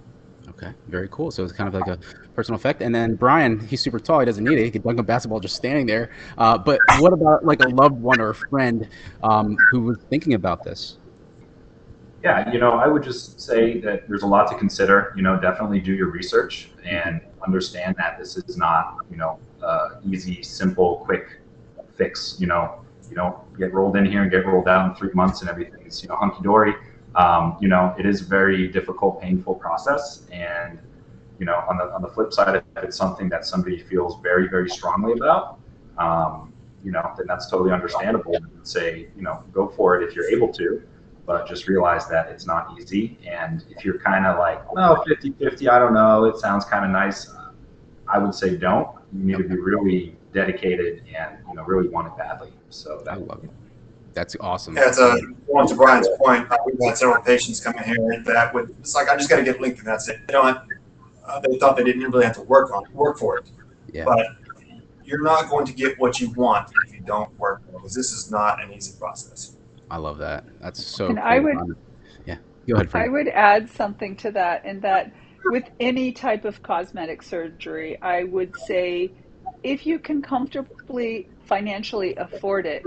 Okay, 0.50 0.72
very 0.88 1.08
cool. 1.10 1.30
So 1.30 1.44
it's 1.44 1.52
kind 1.52 1.68
of 1.68 1.74
like 1.74 1.86
a 1.86 1.98
personal 2.34 2.56
effect. 2.56 2.82
And 2.82 2.94
then 2.94 3.14
Brian, 3.14 3.60
he's 3.60 3.80
super 3.80 4.00
tall. 4.00 4.20
He 4.20 4.26
doesn't 4.26 4.44
need 4.44 4.58
it. 4.58 4.64
He 4.64 4.70
can 4.70 4.82
dunk 4.82 4.98
a 4.98 5.02
basketball 5.02 5.40
just 5.40 5.56
standing 5.56 5.86
there. 5.86 6.10
Uh, 6.36 6.58
but 6.58 6.82
what 6.90 7.12
about 7.12 7.44
like 7.44 7.60
a 7.60 7.68
loved 7.68 8.00
one 8.00 8.20
or 8.20 8.30
a 8.30 8.34
friend 8.34 8.88
um, 9.22 9.56
who 9.70 9.82
was 9.82 9.98
thinking 10.10 10.34
about 10.34 10.64
this? 10.64 10.98
Yeah, 12.22 12.52
you 12.52 12.60
know, 12.60 12.72
I 12.72 12.86
would 12.86 13.02
just 13.02 13.40
say 13.40 13.80
that 13.80 14.06
there's 14.08 14.22
a 14.22 14.26
lot 14.26 14.48
to 14.52 14.56
consider. 14.56 15.12
You 15.16 15.22
know, 15.22 15.40
definitely 15.40 15.80
do 15.80 15.92
your 15.92 16.10
research 16.10 16.70
and 16.84 17.20
understand 17.44 17.96
that 17.98 18.16
this 18.16 18.36
is 18.36 18.56
not, 18.56 18.98
you 19.10 19.16
know, 19.16 19.40
uh, 19.60 20.00
easy, 20.08 20.40
simple, 20.42 20.98
quick 21.04 21.40
fix. 21.96 22.36
You 22.38 22.46
know, 22.46 22.80
you 23.10 23.16
don't 23.16 23.36
get 23.58 23.74
rolled 23.74 23.96
in 23.96 24.04
here 24.04 24.22
and 24.22 24.30
get 24.30 24.46
rolled 24.46 24.68
out 24.68 24.88
in 24.88 24.94
three 24.94 25.12
months 25.14 25.40
and 25.40 25.50
everything's 25.50 26.00
you 26.02 26.08
know 26.08 26.16
hunky 26.16 26.42
dory. 26.42 26.74
Um, 27.16 27.56
you 27.60 27.68
know, 27.68 27.94
it 27.98 28.06
is 28.06 28.22
a 28.22 28.24
very 28.24 28.68
difficult, 28.68 29.20
painful 29.20 29.56
process, 29.56 30.22
and 30.30 30.78
you 31.40 31.44
know, 31.44 31.64
on 31.68 31.76
the 31.76 31.92
on 31.92 32.02
the 32.02 32.08
flip 32.08 32.32
side, 32.32 32.54
if 32.54 32.84
it's 32.84 32.96
something 32.96 33.28
that 33.30 33.44
somebody 33.44 33.78
feels 33.80 34.20
very, 34.22 34.48
very 34.48 34.70
strongly 34.70 35.14
about, 35.14 35.58
um, 35.98 36.52
you 36.84 36.92
know, 36.92 37.12
then 37.16 37.26
that's 37.26 37.50
totally 37.50 37.72
understandable. 37.72 38.36
And 38.36 38.46
say, 38.62 39.08
you 39.16 39.22
know, 39.22 39.42
go 39.52 39.66
for 39.66 40.00
it 40.00 40.08
if 40.08 40.14
you're 40.14 40.30
able 40.30 40.52
to 40.54 40.82
but 41.26 41.46
just 41.46 41.68
realize 41.68 42.08
that 42.08 42.28
it's 42.28 42.46
not 42.46 42.76
easy. 42.78 43.18
And 43.26 43.64
if 43.70 43.84
you're 43.84 43.98
kind 43.98 44.26
of 44.26 44.38
like, 44.38 44.72
well, 44.72 45.02
50 45.04 45.32
50, 45.32 45.68
I 45.68 45.78
don't 45.78 45.94
know, 45.94 46.24
it 46.24 46.36
sounds 46.38 46.64
kind 46.64 46.84
of 46.84 46.90
nice, 46.90 47.30
I 48.08 48.18
would 48.18 48.34
say 48.34 48.56
don't. 48.56 48.88
You 49.12 49.24
need 49.24 49.38
to 49.38 49.44
be 49.44 49.56
really 49.56 50.16
dedicated 50.32 51.04
and, 51.16 51.38
you 51.48 51.54
know, 51.54 51.64
really 51.64 51.88
want 51.88 52.08
it 52.08 52.16
badly. 52.16 52.52
So 52.70 53.00
I 53.00 53.16
that 53.16 53.26
love 53.26 53.44
it. 53.44 53.50
That's 54.14 54.36
awesome. 54.40 54.76
Yeah, 54.76 54.88
it's 54.88 54.98
a 54.98 55.18
going 55.46 55.68
to 55.68 55.74
Brian's 55.74 56.08
point. 56.18 56.50
uh, 56.50 56.56
We've 56.66 56.76
had 56.86 56.98
several 56.98 57.22
patients 57.22 57.60
come 57.60 57.74
in 57.78 57.84
here 57.84 58.22
that 58.26 58.52
would. 58.52 58.74
It's 58.80 58.94
like 58.94 59.08
I 59.08 59.16
just 59.16 59.30
got 59.30 59.36
to 59.36 59.42
get 59.42 59.60
linked, 59.60 59.78
and 59.78 59.86
that's 59.86 60.08
it. 60.08 60.18
They 60.26 60.32
don't. 60.32 60.58
Uh, 61.26 61.40
they 61.40 61.56
thought 61.58 61.76
they 61.76 61.84
didn't 61.84 62.02
really 62.10 62.26
have 62.26 62.34
to 62.34 62.42
work 62.42 62.74
on 62.74 62.84
work 62.92 63.18
for 63.18 63.38
it. 63.38 63.50
Yeah. 63.90 64.04
But 64.04 64.26
you're 65.04 65.22
not 65.22 65.48
going 65.48 65.66
to 65.66 65.72
get 65.72 65.98
what 65.98 66.20
you 66.20 66.30
want 66.32 66.70
if 66.86 66.92
you 66.92 67.00
don't 67.00 67.36
work 67.38 67.62
because 67.72 67.94
this 67.94 68.12
is 68.12 68.30
not 68.30 68.62
an 68.62 68.72
easy 68.72 68.98
process. 68.98 69.56
I 69.92 69.98
love 69.98 70.16
that. 70.18 70.44
That's 70.58 70.82
so. 70.82 71.08
And 71.08 71.20
I 71.20 71.38
cool. 71.38 71.44
would- 71.54 71.76
Yeah. 72.24 72.38
Go 72.66 72.76
ahead, 72.76 72.88
I 72.94 73.08
would 73.08 73.28
add 73.28 73.68
something 73.68 74.16
to 74.16 74.30
that, 74.32 74.64
in 74.64 74.80
that 74.80 75.12
with 75.44 75.64
any 75.80 76.12
type 76.12 76.44
of 76.46 76.62
cosmetic 76.62 77.22
surgery, 77.22 78.00
I 78.00 78.24
would 78.24 78.56
say 78.56 79.12
if 79.62 79.84
you 79.84 79.98
can 79.98 80.22
comfortably 80.22 81.28
financially 81.44 82.14
afford 82.16 82.64
it, 82.64 82.84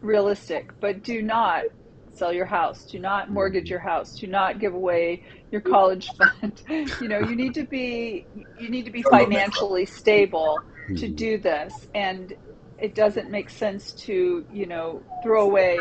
realistic, 0.00 0.72
but 0.80 1.02
do 1.04 1.22
not 1.22 1.64
sell 2.12 2.32
your 2.32 2.46
house, 2.46 2.86
do 2.86 2.98
not 2.98 3.30
mortgage 3.30 3.70
your 3.70 3.78
house, 3.80 4.16
do 4.18 4.26
not 4.26 4.58
give 4.58 4.74
away 4.74 5.22
your 5.52 5.60
college 5.60 6.08
fund. 6.16 6.62
you 7.00 7.08
know, 7.08 7.20
you 7.20 7.36
need 7.36 7.54
to 7.54 7.64
be 7.66 8.26
you 8.58 8.68
need 8.70 8.84
to 8.86 8.90
be 8.90 9.02
financially 9.02 9.86
stable 9.86 10.58
to 10.96 11.08
Mhm. 11.08 11.16
do 11.16 11.38
this 11.38 11.86
and 11.94 12.32
it 12.78 12.94
doesn't 12.94 13.30
make 13.30 13.50
sense 13.50 13.92
to 13.92 14.44
you 14.52 14.66
know 14.66 15.02
throw 15.22 15.44
away 15.44 15.78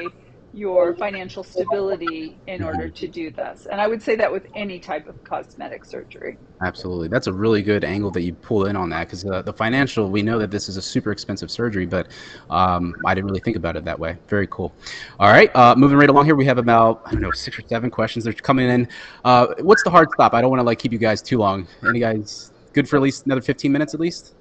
your 0.54 0.96
financial 0.96 1.44
stability 1.44 2.38
in 2.48 2.64
order 2.64 2.88
to 2.88 3.08
do 3.08 3.30
this 3.32 3.68
and 3.70 3.82
i 3.82 3.88
would 3.88 4.02
say 4.02 4.16
that 4.16 4.32
with 4.32 4.46
any 4.56 4.80
type 4.80 5.08
of 5.08 5.22
cosmetic 5.24 5.84
surgery 5.84 6.38
Absolutely. 6.62 7.10
That's 7.10 7.28
a 7.28 7.34
really 7.34 7.62
good 7.62 7.84
angle 7.84 8.12
that 8.12 8.22
you 8.22 8.34
pull 8.34 8.66
in 8.66 8.76
on 8.76 8.90
that 8.90 9.08
because 9.08 9.26
uh, 9.26 9.42
the 9.42 9.52
financial, 9.52 10.10
we 10.10 10.22
know 10.22 10.40
that 10.40 10.52
this 10.52 10.70
is 10.70 10.78
a 10.78 10.82
super 10.82 11.12
expensive 11.12 11.52
surgery, 11.52 11.86
but 11.86 12.08
um, 12.50 12.96
I 13.06 13.14
didn't 13.14 13.28
really 13.28 13.42
think 13.42 13.58
about 13.58 13.76
it 13.76 13.84
that 13.86 14.00
way. 14.00 14.18
Very 14.30 14.48
cool. 14.48 14.74
All 15.20 15.30
right. 15.30 15.54
Uh, 15.56 15.76
moving 15.76 15.98
right 15.98 16.10
along 16.10 16.26
here, 16.26 16.36
we 16.36 16.46
have 16.46 16.58
about, 16.58 17.02
I 17.06 17.12
don't 17.12 17.22
know, 17.22 17.32
six 17.32 17.60
or 17.60 17.64
seven 17.68 17.92
questions. 17.92 18.24
They're 18.24 18.34
coming 18.34 18.70
in. 18.70 18.88
Uh, 19.26 19.48
what's 19.60 19.84
the 19.84 19.90
hard 19.90 20.10
stop? 20.14 20.34
I 20.34 20.42
don't 20.42 20.50
want 20.50 20.62
to 20.62 20.66
like 20.66 20.80
keep 20.80 20.94
you 20.94 20.98
guys 20.98 21.22
too 21.22 21.40
long. 21.40 21.68
Any 21.88 22.00
guys 22.00 22.54
good 22.74 22.88
for 22.88 22.96
at 22.96 23.02
least 23.02 23.26
another 23.26 23.42
15 23.42 23.72
minutes 23.72 23.94
at 23.94 24.00
least? 24.00 24.36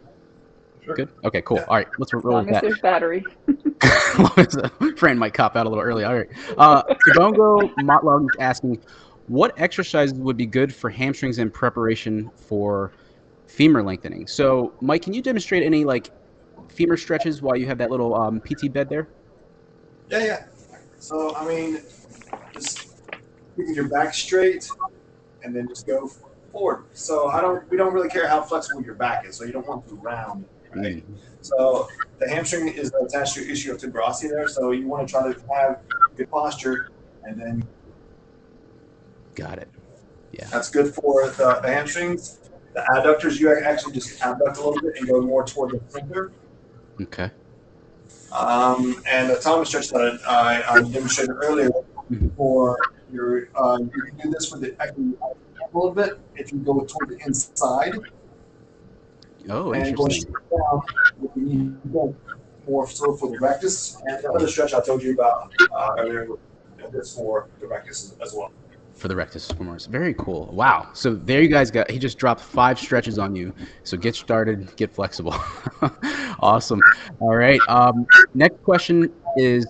Sure. 0.85 0.95
Good. 0.95 1.09
Okay, 1.25 1.43
cool. 1.43 1.61
All 1.69 1.77
right. 1.77 1.89
Let's 1.99 2.13
as 2.13 2.23
roll 2.25 2.35
long 2.35 2.47
with 2.47 2.57
as 2.57 2.61
that. 2.61 2.69
there's 2.69 2.81
battery 2.81 3.25
Fran 4.97 5.19
might 5.19 5.35
cop 5.35 5.57
out 5.57 5.67
a 5.67 5.69
little 5.69 5.83
early. 5.83 6.05
All 6.05 6.15
right. 6.15 6.29
Uh, 6.59 6.83
Kibongo 6.83 7.75
Motlog 7.77 8.25
is 8.25 8.37
asking, 8.39 8.83
what 9.27 9.59
exercises 9.59 10.19
would 10.19 10.37
be 10.37 10.47
good 10.47 10.75
for 10.75 10.91
hamstrings 10.91 11.39
in 11.39 11.51
preparation 11.51 12.31
for 12.37 12.93
femur 13.47 13.83
lengthening? 13.83 14.27
So, 14.27 14.75
Mike, 14.81 15.03
can 15.03 15.15
you 15.15 15.23
demonstrate 15.23 15.63
any 15.63 15.85
like 15.85 16.11
femur 16.69 16.97
stretches 16.97 17.41
while 17.41 17.57
you 17.57 17.67
have 17.67 17.79
that 17.79 17.91
little 17.91 18.15
um, 18.15 18.41
PT 18.41 18.73
bed 18.73 18.89
there? 18.89 19.09
Yeah, 20.11 20.25
yeah. 20.25 20.45
So 20.99 21.35
I 21.37 21.47
mean, 21.47 21.81
just 22.53 22.95
keeping 23.57 23.75
your 23.75 23.89
back 23.89 24.15
straight, 24.15 24.69
and 25.43 25.55
then 25.55 25.69
just 25.69 25.87
go 25.87 26.11
forward. 26.53 26.85
So 26.93 27.29
I 27.29 27.41
don't. 27.41 27.69
We 27.71 27.77
don't 27.77 27.93
really 27.95 28.09
care 28.09 28.29
how 28.29 28.43
flexible 28.43 28.83
your 28.83 28.95
back 28.95 29.27
is. 29.27 29.37
So 29.37 29.45
you 29.45 29.53
don't 29.53 29.67
want 29.67 29.87
to 29.89 29.95
round. 29.97 30.45
Right. 30.75 30.97
Mm. 30.97 31.17
So 31.41 31.89
the 32.19 32.29
hamstring 32.29 32.69
is 32.69 32.93
attached 33.01 33.35
to 33.35 33.41
ischial 33.41 33.81
tuberosity 33.81 34.31
there. 34.31 34.49
So 34.49 34.71
you 34.71 34.87
want 34.89 35.07
to 35.07 35.13
try 35.13 35.33
to 35.33 35.41
have 35.53 35.81
good 36.17 36.31
posture, 36.31 36.89
and 37.25 37.41
then 37.41 37.67
Got 39.35 39.59
it. 39.59 39.69
Yeah. 40.33 40.47
That's 40.47 40.71
good 40.71 40.95
for 40.95 41.29
the, 41.31 41.59
the 41.61 41.69
hamstrings. 41.69 42.39
The 42.73 42.81
adductors, 42.95 43.39
you 43.39 43.53
actually 43.57 43.95
just 43.95 44.21
abduct 44.23 44.59
a 44.59 44.61
little 44.61 44.81
bit 44.81 44.97
and 44.99 45.09
go 45.09 45.21
more 45.21 45.45
toward 45.45 45.73
the 45.73 45.81
center. 45.89 46.33
Okay. 47.01 47.31
Um, 48.33 49.03
and 49.09 49.31
the 49.31 49.37
Thomas 49.37 49.69
stretch 49.69 49.91
that 49.91 50.21
I, 50.27 50.63
I 50.69 50.83
demonstrated 50.83 51.37
earlier 51.43 51.71
Mhm. 52.11 52.37
for 52.37 52.79
your, 53.13 53.49
uh, 53.55 53.79
you 53.81 54.03
can 54.03 54.17
do 54.19 54.31
this 54.31 54.53
with 54.53 54.61
the 54.61 54.77
a 54.79 55.77
little 55.77 55.93
bit 55.93 56.19
if 56.37 56.53
you 56.53 56.59
go 56.59 56.81
toward 56.81 57.09
the 57.09 57.19
inside 57.25 57.95
Oh, 59.49 59.73
and 59.73 59.87
interesting. 59.87 60.23
straight 60.23 60.51
down 60.51 60.83
the 61.21 61.41
knee 61.41 61.75
more 62.67 62.89
so 62.89 63.15
for 63.17 63.31
the 63.31 63.39
rectus. 63.39 64.01
And 64.07 64.23
the 64.23 64.33
other 64.33 64.49
stretch 64.49 64.75
I 64.75 64.81
told 64.81 65.03
you 65.03 65.13
about 65.13 65.53
uh, 65.75 65.95
earlier, 65.99 66.29
this 66.93 67.17
for 67.17 67.49
the 67.61 67.67
rectus 67.67 68.15
as 68.23 68.35
well. 68.35 68.53
For 68.95 69.09
the 69.09 69.17
rectus 69.17 69.51
femoris. 69.51 69.89
Very 69.89 70.15
cool. 70.15 70.47
Wow. 70.53 70.89
So 70.93 71.15
there 71.15 71.43
you 71.43 71.49
guys 71.49 71.71
got. 71.71 71.91
He 71.91 71.99
just 71.99 72.17
dropped 72.17 72.41
five 72.41 72.79
stretches 72.79 73.19
on 73.19 73.35
you. 73.35 73.53
So 73.83 73.97
get 73.97 74.15
started. 74.15 74.75
Get 74.77 74.93
flexible. 74.93 75.35
awesome. 76.41 76.81
All 77.19 77.35
right. 77.35 77.61
Um, 77.69 78.07
next 78.35 78.63
question 78.63 79.13
is. 79.37 79.67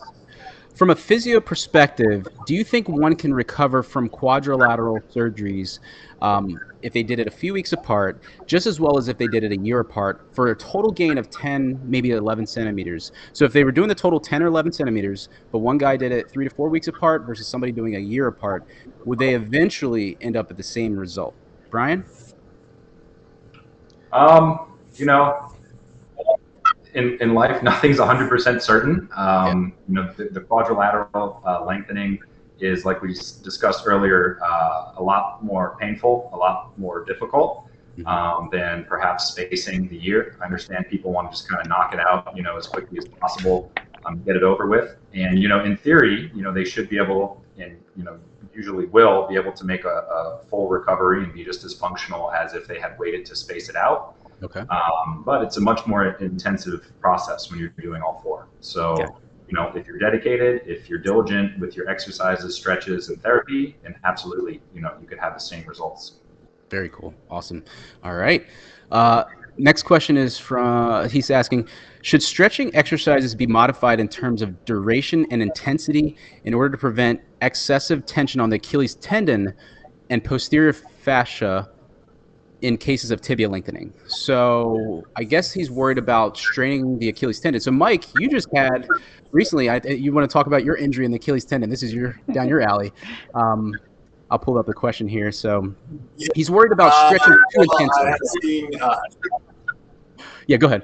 From 0.75 0.91
a 0.91 0.97
physio 0.97 1.39
perspective, 1.39 2.27
do 2.47 2.55
you 2.55 2.65
think 2.65 2.89
one 2.89 3.15
can 3.15 3.33
recover 3.33 3.85
from 3.85 4.09
quadrilateral 4.09 4.99
surgeries 5.15 5.79
um, 6.21 6.59
if 6.83 6.93
they 6.93 7.05
did 7.05 7.21
it 7.21 7.29
a 7.29 7.31
few 7.31 7.53
weeks 7.53 7.73
apart, 7.73 8.21
just 8.47 8.67
as 8.67 8.81
well 8.81 8.99
as 8.99 9.07
if 9.07 9.17
they 9.17 9.29
did 9.29 9.45
it 9.45 9.53
a 9.53 9.57
year 9.57 9.79
apart, 9.79 10.27
for 10.33 10.49
a 10.49 10.57
total 10.57 10.91
gain 10.91 11.17
of 11.17 11.31
10, 11.31 11.81
maybe 11.85 12.11
11 12.11 12.49
centimeters? 12.49 13.13
So 13.33 13.45
if 13.45 13.53
they 13.53 13.63
were 13.63 13.71
doing 13.71 13.87
the 13.87 13.95
total 13.95 14.19
10 14.19 14.43
or 14.43 14.47
11 14.47 14.73
centimeters, 14.73 15.29
but 15.53 15.61
one 15.61 15.79
guy 15.79 15.97
did 15.97 16.11
it 16.11 16.29
three 16.29 16.49
to 16.49 16.53
four 16.53 16.69
weeks 16.69 16.89
apart 16.89 17.23
versus 17.23 17.47
somebody 17.47 17.71
doing 17.71 17.95
a 17.95 18.01
year 18.01 18.27
apart, 18.27 18.67
would 19.05 19.21
they 19.21 19.37
eventually 19.37 20.19
end 20.21 20.37
up 20.37 20.51
at 20.51 20.57
the 20.57 20.63
same 20.65 20.97
result? 20.97 21.37
Brian? 21.71 22.05
Um, 24.13 24.73
you 24.97 25.07
know, 25.07 25.54
in, 26.95 27.19
in 27.21 27.35
life, 27.35 27.63
nothing's 27.71 27.99
100% 27.99 28.63
certain. 28.63 29.09
Um, 29.15 29.73
You 29.89 29.95
know, 29.95 30.13
the, 30.17 30.25
the 30.25 30.41
quadrilateral 30.41 31.43
uh, 31.47 31.65
lengthening 31.65 32.19
is, 32.61 32.85
like 32.85 33.03
we 33.03 33.09
discussed 33.09 33.85
earlier, 33.87 34.39
uh, 34.43 34.93
a 34.97 35.03
lot 35.03 35.45
more 35.45 35.77
painful, 35.81 36.31
a 36.33 36.37
lot 36.37 36.79
more 36.79 37.05
difficult 37.05 37.69
um, 38.07 38.49
than 38.51 38.85
perhaps 38.85 39.27
spacing 39.27 39.89
the 39.89 39.97
year. 39.97 40.37
I 40.41 40.45
understand 40.45 40.87
people 40.89 41.13
want 41.13 41.31
to 41.31 41.37
just 41.37 41.49
kind 41.49 41.61
of 41.61 41.69
knock 41.69 41.93
it 41.95 42.01
out, 42.01 42.33
you 42.37 42.43
know, 42.43 42.57
as 42.57 42.67
quickly 42.67 42.99
as 42.99 43.07
possible, 43.07 43.73
um, 44.05 44.23
get 44.23 44.37
it 44.37 44.43
over 44.43 44.67
with. 44.67 44.97
And, 45.13 45.39
you 45.39 45.49
know, 45.49 45.65
in 45.65 45.77
theory, 45.77 46.31
you 46.35 46.43
know, 46.43 46.53
they 46.53 46.65
should 46.65 46.89
be 46.89 46.99
able, 46.99 47.43
and, 47.59 47.77
you 47.97 48.05
know, 48.05 48.19
usually 48.55 48.87
will 48.87 49.27
be 49.29 49.35
able 49.35 49.53
to 49.53 49.65
make 49.65 49.85
a, 49.85 49.89
a 49.89 50.41
full 50.49 50.69
recovery 50.69 51.25
and 51.25 51.33
be 51.33 51.45
just 51.45 51.65
as 51.65 51.75
functional 51.75 52.31
as 52.33 52.55
if 52.55 52.67
they 52.67 52.79
had 52.79 52.97
waited 52.99 53.25
to 53.27 53.37
space 53.37 53.69
it 53.69 53.77
out. 53.77 54.15
Okay. 54.45 54.61
Um, 54.61 55.23
but 55.25 55.43
it's 55.43 55.57
a 55.57 55.61
much 55.61 55.87
more 55.87 56.05
intensive 56.21 56.93
process 57.01 57.51
when 57.51 57.59
you're 57.59 57.75
doing 57.81 58.03
all 58.03 58.21
four. 58.23 58.47
So, 58.61 58.97
Yeah. 58.99 59.09
you 59.49 59.55
know, 59.57 59.73
if 59.75 59.87
you're 59.87 59.99
dedicated, 59.99 60.63
if 60.67 60.89
you're 60.89 60.99
diligent 60.99 61.59
with 61.59 61.77
your 61.77 61.89
exercises, 61.89 62.55
stretches, 62.55 63.09
and 63.09 63.21
therapy, 63.23 63.77
then 63.83 63.95
absolutely, 64.05 64.61
you 64.75 64.83
know, 64.83 64.93
you 65.01 65.07
could 65.07 65.19
have 65.19 65.33
the 65.35 65.41
same 65.41 65.67
results. 65.67 66.21
Very 66.71 66.91
cool. 66.91 67.15
Awesome. 67.31 67.65
All 68.03 68.15
right. 68.15 68.47
Uh, 68.91 69.25
next 69.57 69.85
question 69.85 70.17
is 70.17 70.39
from 70.39 71.09
he's 71.09 71.31
asking 71.31 71.69
Should 72.03 72.23
stretching 72.23 72.75
exercises 72.75 73.35
be 73.35 73.47
modified 73.47 73.99
in 73.99 74.09
terms 74.09 74.43
of 74.43 74.63
duration 74.67 75.27
and 75.31 75.41
intensity 75.41 76.17
in 76.45 76.53
order 76.53 76.69
to 76.71 76.77
prevent 76.77 77.21
excessive 77.41 78.05
tension 78.05 78.43
on 78.43 78.51
the 78.51 78.57
Achilles 78.57 78.95
tendon 78.97 79.55
and 80.11 80.23
posterior 80.23 80.75
fascia 80.75 81.71
in 82.65 82.79
cases 82.79 83.11
of 83.11 83.21
tibia 83.21 83.49
lengthening? 83.49 83.93
So 84.07 85.05
I 85.17 85.25
guess 85.25 85.53
he's 85.53 85.71
worried 85.71 85.99
about 85.99 86.37
straining 86.37 86.99
the 86.99 87.11
Achilles 87.11 87.39
tendon. 87.39 87.61
So, 87.61 87.71
Mike, 87.71 88.05
you 88.17 88.29
just 88.31 88.49
had 88.55 88.89
recently, 89.33 89.69
I, 89.69 89.81
you 89.87 90.13
want 90.13 90.29
to 90.29 90.33
talk 90.33 90.47
about 90.47 90.65
your 90.65 90.77
injury 90.77 91.05
in 91.05 91.11
the 91.11 91.17
Achilles 91.17 91.45
tendon. 91.45 91.69
This 91.69 91.83
is 91.83 91.93
your 91.93 92.19
down 92.33 92.49
your 92.49 92.63
alley. 92.63 92.91
Um, 93.35 93.75
I'll 94.31 94.39
pull 94.39 94.57
up 94.57 94.65
the 94.67 94.73
question 94.73 95.07
here. 95.07 95.31
So 95.31 95.75
he's 96.35 96.51
worried 96.51 96.73
about 96.73 96.93
stretching 97.07 97.35
Uh, 97.35 97.63
too 97.63 97.67
well, 97.69 97.83
intensely. 97.83 98.81
Uh, 98.81 98.97
Yeah, 100.47 100.57
go 100.57 100.67
ahead. 100.67 100.83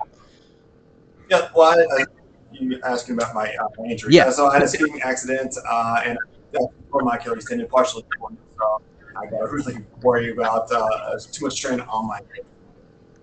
yeah, 1.30 1.48
well, 1.54 1.78
I, 1.78 2.02
I, 2.02 2.04
you 2.52 2.78
asking 2.84 3.14
about 3.14 3.34
my, 3.34 3.54
uh, 3.54 3.84
injury. 3.84 4.14
Yeah. 4.14 4.30
So 4.30 4.48
I 4.48 4.54
had 4.54 4.62
a 4.62 4.68
skiing 4.68 5.00
accident, 5.02 5.54
uh, 5.68 6.02
and 6.04 6.18
uh, 6.54 6.66
tore 6.90 7.02
my 7.02 7.16
Achilles 7.16 7.46
tendon 7.46 7.68
partially. 7.68 8.04
So 8.58 8.82
I 9.16 9.26
got 9.30 9.38
to 9.38 9.48
really 9.48 9.78
worry 10.02 10.30
about 10.32 10.70
uh, 10.72 11.18
too 11.32 11.44
much 11.44 11.54
strain 11.54 11.80
on 11.80 12.08
my. 12.08 12.18
hip. 12.34 12.46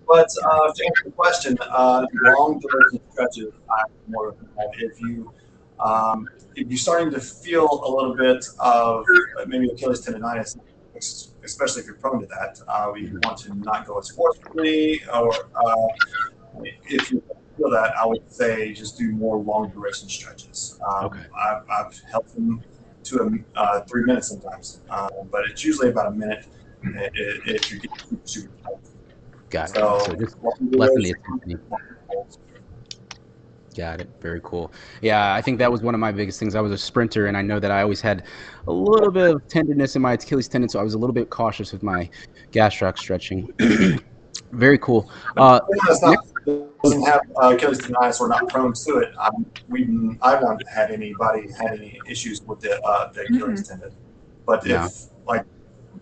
But 0.06 0.28
uh, 0.42 0.72
to 0.72 0.84
answer 0.86 1.02
the 1.04 1.10
question, 1.12 1.58
uh, 1.60 2.06
long 2.22 2.60
duration 2.60 3.00
stretches, 3.10 3.52
I'm 3.70 3.86
more 4.08 4.28
of. 4.28 4.36
If 4.78 5.00
you 5.00 5.32
um, 5.80 6.26
if 6.56 6.68
you're 6.68 6.78
starting 6.78 7.10
to 7.12 7.20
feel 7.20 7.66
a 7.84 7.88
little 7.90 8.16
bit 8.16 8.44
of 8.58 9.04
maybe 9.46 9.68
Achilles 9.68 10.04
tendonitis, 10.04 10.56
especially 11.44 11.82
if 11.82 11.86
you're 11.86 11.96
prone 11.96 12.20
to 12.20 12.26
that, 12.26 12.58
uh, 12.68 12.90
we 12.92 13.10
want 13.18 13.38
to 13.38 13.54
not 13.54 13.86
go 13.86 13.98
as 13.98 14.10
forcefully, 14.10 15.00
or 15.14 15.32
uh, 15.32 15.88
if 16.86 17.10
you 17.10 17.22
feel 17.56 17.70
that, 17.70 17.94
I 17.96 18.06
would 18.06 18.30
say 18.32 18.72
just 18.72 18.98
do 18.98 19.12
more 19.12 19.36
long 19.36 19.70
duration 19.70 20.08
stretches. 20.08 20.78
Um, 20.86 21.06
Okay. 21.06 21.24
I've, 21.38 21.62
I've 21.70 22.00
helped 22.10 22.34
them 22.34 22.62
to 23.08 23.20
um, 23.22 23.44
uh, 23.54 23.80
three 23.82 24.04
minutes 24.04 24.28
sometimes, 24.28 24.80
uh, 24.90 25.08
but 25.30 25.42
it's 25.50 25.64
usually 25.64 25.88
about 25.88 26.08
a 26.08 26.10
minute 26.12 26.46
if 26.82 27.70
you 27.72 27.80
get 27.80 27.90
super, 28.24 28.52
tight. 28.62 28.74
Got 29.50 29.70
it. 29.70 29.74
So, 29.74 29.98
So 30.00 30.14
just 30.14 30.36
long 30.42 30.52
lessen 30.72 31.02
the 31.02 31.14
intensity. 31.16 31.56
Got 33.76 34.00
it. 34.00 34.10
Very 34.20 34.40
cool. 34.42 34.72
Yeah, 35.02 35.34
I 35.34 35.40
think 35.40 35.58
that 35.58 35.70
was 35.70 35.82
one 35.82 35.94
of 35.94 36.00
my 36.00 36.10
biggest 36.10 36.40
things. 36.40 36.54
I 36.54 36.60
was 36.60 36.72
a 36.72 36.78
sprinter, 36.78 37.26
and 37.26 37.36
I 37.36 37.42
know 37.42 37.60
that 37.60 37.70
I 37.70 37.82
always 37.82 38.00
had 38.00 38.24
a 38.66 38.72
little 38.72 39.12
bit 39.12 39.36
of 39.36 39.46
tenderness 39.48 39.94
in 39.94 40.02
my 40.02 40.14
Achilles 40.14 40.48
tendon, 40.48 40.68
so 40.68 40.80
I 40.80 40.82
was 40.82 40.94
a 40.94 40.98
little 40.98 41.14
bit 41.14 41.30
cautious 41.30 41.72
with 41.72 41.82
my 41.82 42.10
gastroc 42.50 42.98
stretching. 42.98 43.48
Very 44.52 44.78
cool. 44.78 45.10
Uh, 45.36 45.60
doesn't 46.82 47.02
have 47.02 47.20
uh, 47.42 47.54
Achilles 47.54 47.78
tendonitis 47.78 48.20
or 48.20 48.28
not 48.28 48.48
prone 48.48 48.72
to 48.72 48.98
it. 48.98 49.12
I'm, 49.20 49.46
we, 49.68 50.18
I 50.22 50.32
haven't 50.32 50.68
had 50.68 50.90
anybody 50.90 51.48
had 51.52 51.72
any 51.78 52.00
issues 52.08 52.42
with 52.42 52.60
the, 52.60 52.80
uh, 52.82 53.12
the 53.12 53.22
Achilles 53.22 53.68
tendon. 53.68 53.92
But 54.46 54.66
if, 54.66 55.06
like, 55.26 55.44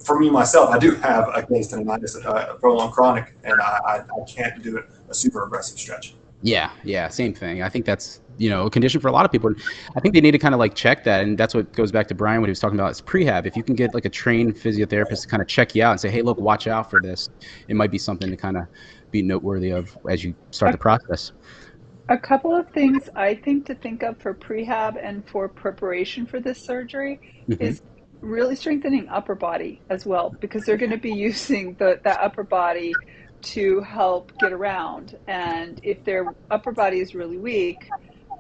for 0.05 0.19
me 0.19 0.31
myself, 0.31 0.71
I 0.71 0.79
do 0.79 0.95
have 0.97 1.31
Achilles 1.35 1.73
tendonitis, 1.73 2.25
uh, 2.25 2.55
prolonged 2.55 2.93
chronic, 2.93 3.35
and 3.45 3.61
I, 3.61 3.79
I, 3.87 3.95
I 3.99 4.25
can't 4.27 4.63
do 4.63 4.77
it 4.77 4.85
a 5.09 5.15
super 5.15 5.45
aggressive 5.45 5.79
stretch. 5.79 6.15
yeah, 6.43 6.71
yeah, 6.85 7.09
same 7.09 7.35
thing. 7.35 7.63
I 7.63 7.69
think 7.69 7.85
that's 7.85 8.21
you 8.39 8.51
know 8.51 8.67
a 8.67 8.71
condition 8.71 9.01
for 9.01 9.09
a 9.09 9.13
lot 9.13 9.25
of 9.25 9.33
people. 9.33 9.53
I 9.97 10.01
think 10.01 10.15
they 10.15 10.21
need 10.21 10.33
to 10.33 10.39
kind 10.39 10.55
of 10.55 10.61
like 10.61 10.75
check 10.75 11.05
that, 11.05 11.23
and 11.23 11.37
that's 11.39 11.55
what 11.55 11.73
goes 11.73 11.91
back 11.91 12.07
to 12.09 12.15
Brian 12.15 12.41
what 12.41 12.49
he 12.49 12.51
was 12.51 12.61
talking 12.61 12.79
about. 12.79 12.91
Is 12.91 13.01
prehab. 13.01 13.47
If 13.47 13.57
you 13.57 13.63
can 13.63 13.75
get 13.75 13.95
like 13.95 14.05
a 14.05 14.11
trained 14.11 14.55
physiotherapist 14.55 15.23
to 15.23 15.29
kind 15.29 15.43
of 15.43 15.49
check 15.49 15.75
you 15.75 15.83
out 15.83 15.93
and 15.93 16.01
say, 16.01 16.11
hey, 16.11 16.23
look, 16.23 16.39
watch 16.39 16.67
out 16.67 16.91
for 16.91 17.01
this, 17.01 17.31
it 17.69 17.75
might 17.75 17.91
be 17.91 17.99
something 17.99 18.31
to 18.31 18.37
kind 18.37 18.57
of 18.57 18.67
be 19.11 19.23
noteworthy 19.23 19.71
of 19.71 19.97
as 20.09 20.25
you 20.25 20.35
start 20.51 20.73
the 20.73 20.79
process. 20.79 21.33
A 22.09 22.19
couple 22.19 22.55
of 22.55 22.69
things 22.71 23.09
I 23.17 23.35
think 23.35 23.67
to 23.67 23.75
think 23.75 24.03
of 24.03 24.19
for 24.21 24.35
prehab 24.35 24.95
and 25.03 25.27
for 25.29 25.49
preparation 25.49 26.27
for 26.27 26.41
this 26.41 26.65
surgery 26.65 27.21
Mhm. 27.49 27.61
is 27.61 27.83
really 28.23 28.57
strengthening 28.57 29.09
upper 29.09 29.35
body 29.35 29.83
as 29.91 30.07
well 30.07 30.37
because 30.41 30.65
they're 30.65 30.77
going 30.77 30.91
to 30.93 30.99
be 30.99 31.13
using 31.31 31.75
the 31.79 32.01
that 32.05 32.21
upper 32.21 32.45
body 32.45 33.01
to 33.43 33.81
help 33.83 34.33
get 34.39 34.53
around 34.53 35.15
and 35.27 35.79
if 35.83 36.03
their 36.05 36.35
upper 36.51 36.73
body 36.73 37.01
is 37.01 37.15
really 37.15 37.39
weak 37.39 37.93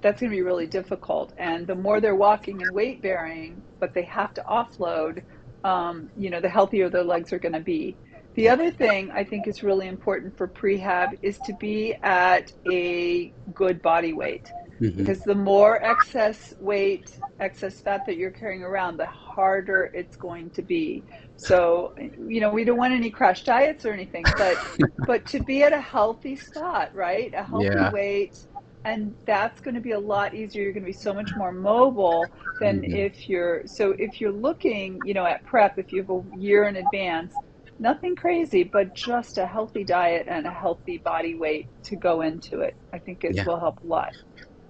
that's 0.03 0.21
going 0.21 0.31
to 0.31 0.37
be 0.37 0.43
really 0.43 0.67
difficult 0.67 1.33
and 1.39 1.67
the 1.67 1.75
more 1.75 2.01
they're 2.01 2.17
walking 2.17 2.63
and 2.63 2.73
weight 2.73 3.03
bearing 3.03 3.63
but 3.81 3.95
they 3.95 4.05
have 4.05 4.33
to 4.35 4.43
offload 4.49 5.23
um, 5.65 6.11
you 6.17 6.31
know 6.31 6.41
the 6.41 6.49
healthier 6.49 6.89
their 6.89 7.05
legs 7.05 7.33
are 7.33 7.39
going 7.39 7.53
to 7.53 7.61
be 7.61 7.99
the 8.37 8.49
other 8.49 8.71
thing 8.71 9.11
i 9.13 9.25
think 9.25 9.47
is 9.47 9.63
really 9.63 9.87
important 9.87 10.37
for 10.37 10.49
prehab 10.49 11.11
is 11.23 11.41
to 11.41 11.53
be 11.53 11.95
at 12.03 12.53
a 12.67 13.35
good 13.55 13.83
body 13.83 14.13
weight 14.13 14.53
Mhm. 14.81 15.07
because 15.07 15.23
the 15.25 15.35
more 15.35 15.83
excess 15.85 16.53
weight, 16.59 17.21
excess 17.39 17.81
fat 17.81 18.07
that 18.07 18.17
you're 18.17 18.31
carrying 18.31 18.63
around, 18.63 18.97
the 18.97 19.07
harder 19.07 19.91
it's 19.93 20.17
going 20.17 20.51
to 20.53 20.63
be. 20.63 21.05
So, 21.37 21.93
you 21.99 22.41
know, 22.41 22.51
we 22.51 22.65
don't 22.65 22.79
want 22.79 22.95
any 22.95 23.11
crash 23.11 23.45
diets 23.45 23.85
or 23.85 23.93
anything, 23.93 24.33
but 24.39 24.61
but 25.05 25.27
to 25.27 25.41
be 25.41 25.63
at 25.63 25.73
a 25.75 25.81
healthy 25.81 26.37
spot, 26.37 26.95
right? 26.95 27.33
A 27.35 27.45
healthy 27.45 27.85
Yeah. 27.85 27.91
weight 27.91 28.37
and 28.85 29.15
that's 29.27 29.61
going 29.61 29.75
to 29.75 29.81
be 29.81 29.93
a 29.93 29.99
lot 29.99 30.35
easier 30.35 30.63
you're 30.63 30.73
going 30.73 30.83
to 30.85 30.87
be 30.87 30.93
so 30.93 31.13
much 31.13 31.35
more 31.35 31.53
mobile 31.53 32.33
than 32.61 32.85
Mhm. 32.85 32.85
if 32.85 33.29
you're 33.29 33.63
so 33.67 33.95
if 33.99 34.21
you're 34.21 34.33
looking 34.33 35.05
you 35.05 35.13
know 35.15 35.27
at 35.27 35.45
prep 35.45 35.77
if 35.79 35.93
you 35.93 36.01
have 36.03 36.11
a 36.11 36.23
year 36.37 36.65
in 36.69 36.77
advance 36.77 37.35
nothing 37.79 38.17
crazy 38.17 38.69
but 38.73 38.95
just 38.95 39.39
a 39.39 39.47
healthy 39.47 39.85
diet 39.85 40.27
and 40.29 40.47
a 40.47 40.51
healthy 40.51 41.01
body 41.05 41.35
weight 41.35 41.69
to 41.85 41.97
go 41.97 42.23
into 42.23 42.61
it 42.61 42.75
i 42.95 42.99
think 42.99 43.23
it 43.25 43.35
Yeah. 43.35 43.45
will 43.45 43.61
help 43.61 43.77
a 43.83 43.87
lot 43.87 44.09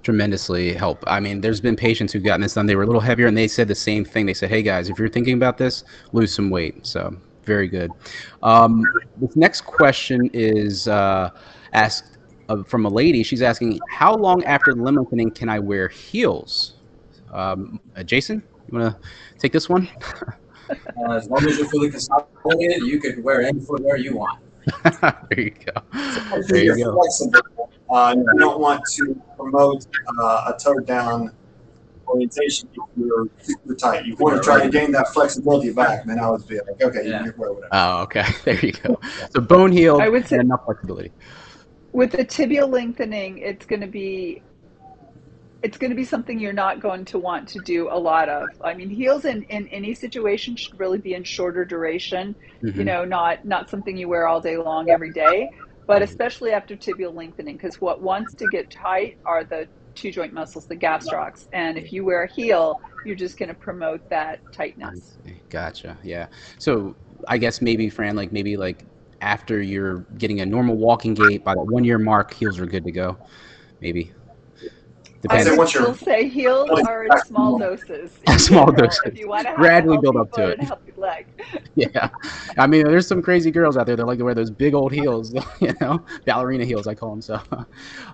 tremendously 0.07 0.73
help. 0.73 1.03
I 1.09 1.19
mean, 1.19 1.41
there's 1.41 1.61
been 1.61 1.75
patients 1.75 2.13
who've 2.13 2.23
gotten 2.23 2.41
this 2.41 2.55
done. 2.55 2.67
They 2.67 2.77
were 2.77 2.85
a 2.85 2.87
little 2.87 3.01
heavier, 3.01 3.27
and 3.27 3.37
they 3.37 3.49
said 3.49 3.67
the 3.67 3.75
same 3.75 4.05
thing. 4.05 4.25
They 4.25 4.35
said, 4.35 4.51
"Hey 4.51 4.63
guys, 4.63 4.89
if 4.89 5.01
you're 5.01 5.09
thinking 5.09 5.35
about 5.35 5.59
this, 5.59 5.83
lose 6.13 6.33
some 6.33 6.49
weight." 6.49 6.87
So 6.87 7.13
very 7.45 7.67
good. 7.67 7.91
Um, 8.41 8.85
this 9.17 9.35
next 9.35 9.63
question 9.63 10.31
is 10.33 10.87
uh, 10.87 11.31
asked 11.73 12.19
uh, 12.49 12.63
from 12.63 12.87
a 12.87 12.89
lady. 12.89 13.25
She's 13.25 13.43
asking, 13.43 13.81
"How 13.91 14.15
long 14.15 14.45
after 14.45 14.73
limb 14.75 15.05
can 15.35 15.49
I 15.49 15.59
wear 15.59 15.89
heels?" 15.89 16.75
Um, 17.33 17.81
uh, 17.97 18.05
Jason, 18.05 18.45
you 18.71 18.79
want 18.79 18.95
to 18.95 19.01
take 19.41 19.53
this 19.53 19.69
one? 19.69 19.89
Uh, 20.71 21.13
as 21.13 21.29
long 21.29 21.45
as 21.47 21.59
you're 21.59 21.69
fully 21.69 21.91
consolidated, 21.91 22.83
you 22.83 23.01
could 23.01 23.23
wear 23.23 23.43
any 23.43 23.61
footwear 23.61 23.97
you 23.97 24.17
want. 24.17 24.41
there 24.93 25.41
you 25.41 25.51
go. 25.51 25.81
There 26.49 26.57
you 26.59 26.77
You're 26.77 26.93
go. 26.93 27.01
flexible. 27.01 27.71
Uh, 27.89 28.15
you 28.17 28.39
don't 28.39 28.59
want 28.61 28.83
to 28.95 29.21
promote 29.37 29.87
uh, 30.21 30.53
a 30.53 30.59
toe 30.61 30.81
down 30.81 31.31
orientation 32.09 32.69
if 32.73 32.83
you're 32.97 33.29
super 33.41 33.75
tight. 33.75 34.07
You 34.07 34.17
want 34.17 34.37
to 34.37 34.43
try 34.43 34.63
to 34.63 34.69
gain 34.69 34.91
that 34.93 35.09
flexibility 35.13 35.73
back, 35.73 36.01
And 36.03 36.11
then 36.11 36.19
I 36.21 36.29
would 36.31 36.47
be 36.49 36.57
like, 36.59 36.83
okay, 36.83 37.05
you 37.07 37.13
can 37.13 37.35
wear 37.37 37.53
whatever. 37.53 37.69
Oh, 37.73 38.03
okay. 38.03 38.25
There 38.45 38.59
you 38.65 38.73
go. 38.73 39.01
So 39.31 39.41
bone 39.41 39.71
healed 39.73 40.01
I 40.03 40.09
would 40.09 40.27
say- 40.27 40.37
and 40.37 40.47
enough 40.47 40.65
flexibility. 40.65 41.13
with 41.93 42.11
the 42.13 42.25
tibial 42.25 42.69
lengthening 42.69 43.39
it's 43.39 43.67
going 43.67 43.81
to 43.81 43.87
be 43.87 44.43
it's 45.63 45.79
going 45.79 45.91
to 45.91 45.97
be 45.97 46.05
something 46.05 46.39
you're 46.39 46.53
not 46.53 46.81
going 46.81 47.05
to 47.07 47.19
want 47.19 47.49
to 47.49 47.61
do 47.61 47.89
a 47.91 47.99
lot 47.99 48.29
of 48.29 48.49
i 48.65 48.75
mean 48.75 48.91
heels 48.91 49.25
in, 49.25 49.43
in 49.45 49.67
any 49.69 49.95
situation 49.95 50.57
should 50.57 50.79
really 50.79 50.99
be 50.99 51.15
in 51.15 51.25
shorter 51.25 51.65
duration 51.65 52.37
you 52.63 52.73
Mhm. 52.83 52.87
know 52.87 53.05
not 53.05 53.45
not 53.45 53.71
something 53.71 53.97
you 53.97 54.09
wear 54.09 54.27
all 54.27 54.41
day 54.41 54.57
long 54.57 54.91
every 54.91 55.13
day 55.13 55.51
but 55.87 56.03
especially 56.03 56.51
after 56.53 56.77
tibial 56.77 57.15
lengthening 57.15 57.55
because 57.57 57.81
what 57.81 58.03
wants 58.03 58.35
to 58.35 58.47
get 58.49 58.71
tight 58.71 59.15
are 59.25 59.45
the 59.45 59.69
two 59.95 60.11
joint 60.11 60.33
muscles 60.33 60.67
the 60.67 60.77
gastrocs 60.77 61.47
and 61.53 61.79
if 61.79 61.93
you 61.93 62.05
wear 62.05 62.25
a 62.25 62.33
heel 62.33 62.79
you're 63.05 63.17
just 63.17 63.39
going 63.39 63.49
to 63.49 63.55
promote 63.55 64.01
that 64.11 64.41
tightness. 64.53 65.17
Gotcha. 65.49 65.97
Yeah. 66.03 66.27
So 66.59 66.97
I 67.29 67.39
guess 67.39 67.63
maybe, 67.63 67.89
Fran, 67.89 68.17
like 68.17 68.33
maybe 68.33 68.57
like 68.57 68.85
after 69.21 69.63
you're 69.63 70.05
getting 70.19 70.41
a 70.41 70.47
normal 70.47 70.77
walking 70.77 71.15
gait 71.15 71.45
by 71.45 71.55
that 71.55 71.61
one 71.61 71.85
year 71.85 71.99
mark, 71.99 72.35
heels 72.35 72.59
are 72.59 72.67
good 72.67 72.85
to 72.85 72.91
go. 72.91 73.17
Maybe. 73.81 74.13
I'd 75.31 75.45
Depends. 75.45 75.51
say 75.51 75.57
once 75.57 75.75
We'll 75.75 75.85
you're 75.87 75.95
say 75.97 76.29
heels 76.29 76.71
are 76.87 77.05
in 77.05 77.11
small 77.27 77.59
doses. 77.59 78.13
Small 78.39 78.71
doses. 78.71 79.01
If 79.07 79.19
you 79.19 79.29
want 79.29 79.47
to 79.47 79.55
Gradually 79.55 79.99
build 79.99 80.17
up 80.17 80.31
to 80.33 80.49
it. 80.51 80.59
and 80.59 80.63
a 80.63 80.67
healthy 80.67 80.93
leg. 80.97 81.27
Yeah. 81.75 82.09
I 82.59 82.67
mean, 82.67 82.85
there's 82.85 83.07
some 83.07 83.21
crazy 83.21 83.51
girls 83.51 83.77
out 83.77 83.87
there 83.87 83.97
that 83.97 84.07
like 84.07 84.19
to 84.19 84.25
wear 84.25 84.35
those 84.35 84.51
big 84.51 84.73
old 84.75 84.93
heels, 84.93 85.35
you 85.61 85.75
know, 85.81 86.03
ballerina 86.25 86.65
heels, 86.65 86.87
I 86.87 86.95
call 86.95 87.11
them. 87.11 87.21
So, 87.21 87.41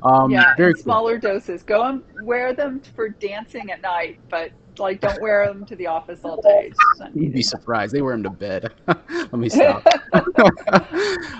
um, 0.02 0.30
yeah, 0.32 0.54
very 0.56 0.70
in 0.70 0.74
cool. 0.76 0.82
smaller 0.82 1.18
doses. 1.18 1.62
Go 1.62 1.82
and 1.84 2.02
wear 2.22 2.54
them 2.54 2.80
for 2.96 3.08
dancing 3.10 3.70
at 3.70 3.80
night, 3.82 4.18
but 4.30 4.50
like 4.78 5.00
don't 5.00 5.20
wear 5.20 5.46
them 5.46 5.64
to 5.66 5.76
the 5.76 5.86
office 5.86 6.20
all 6.24 6.40
day. 6.42 6.68
It's 6.70 6.78
just 6.78 7.00
not 7.00 7.16
You'd 7.16 7.32
be 7.32 7.42
surprised. 7.42 7.94
They 7.94 8.02
wear 8.02 8.14
them 8.14 8.22
to 8.24 8.30
bed. 8.30 8.72
Let 8.86 9.32
me 9.34 9.48
stop. 9.48 9.86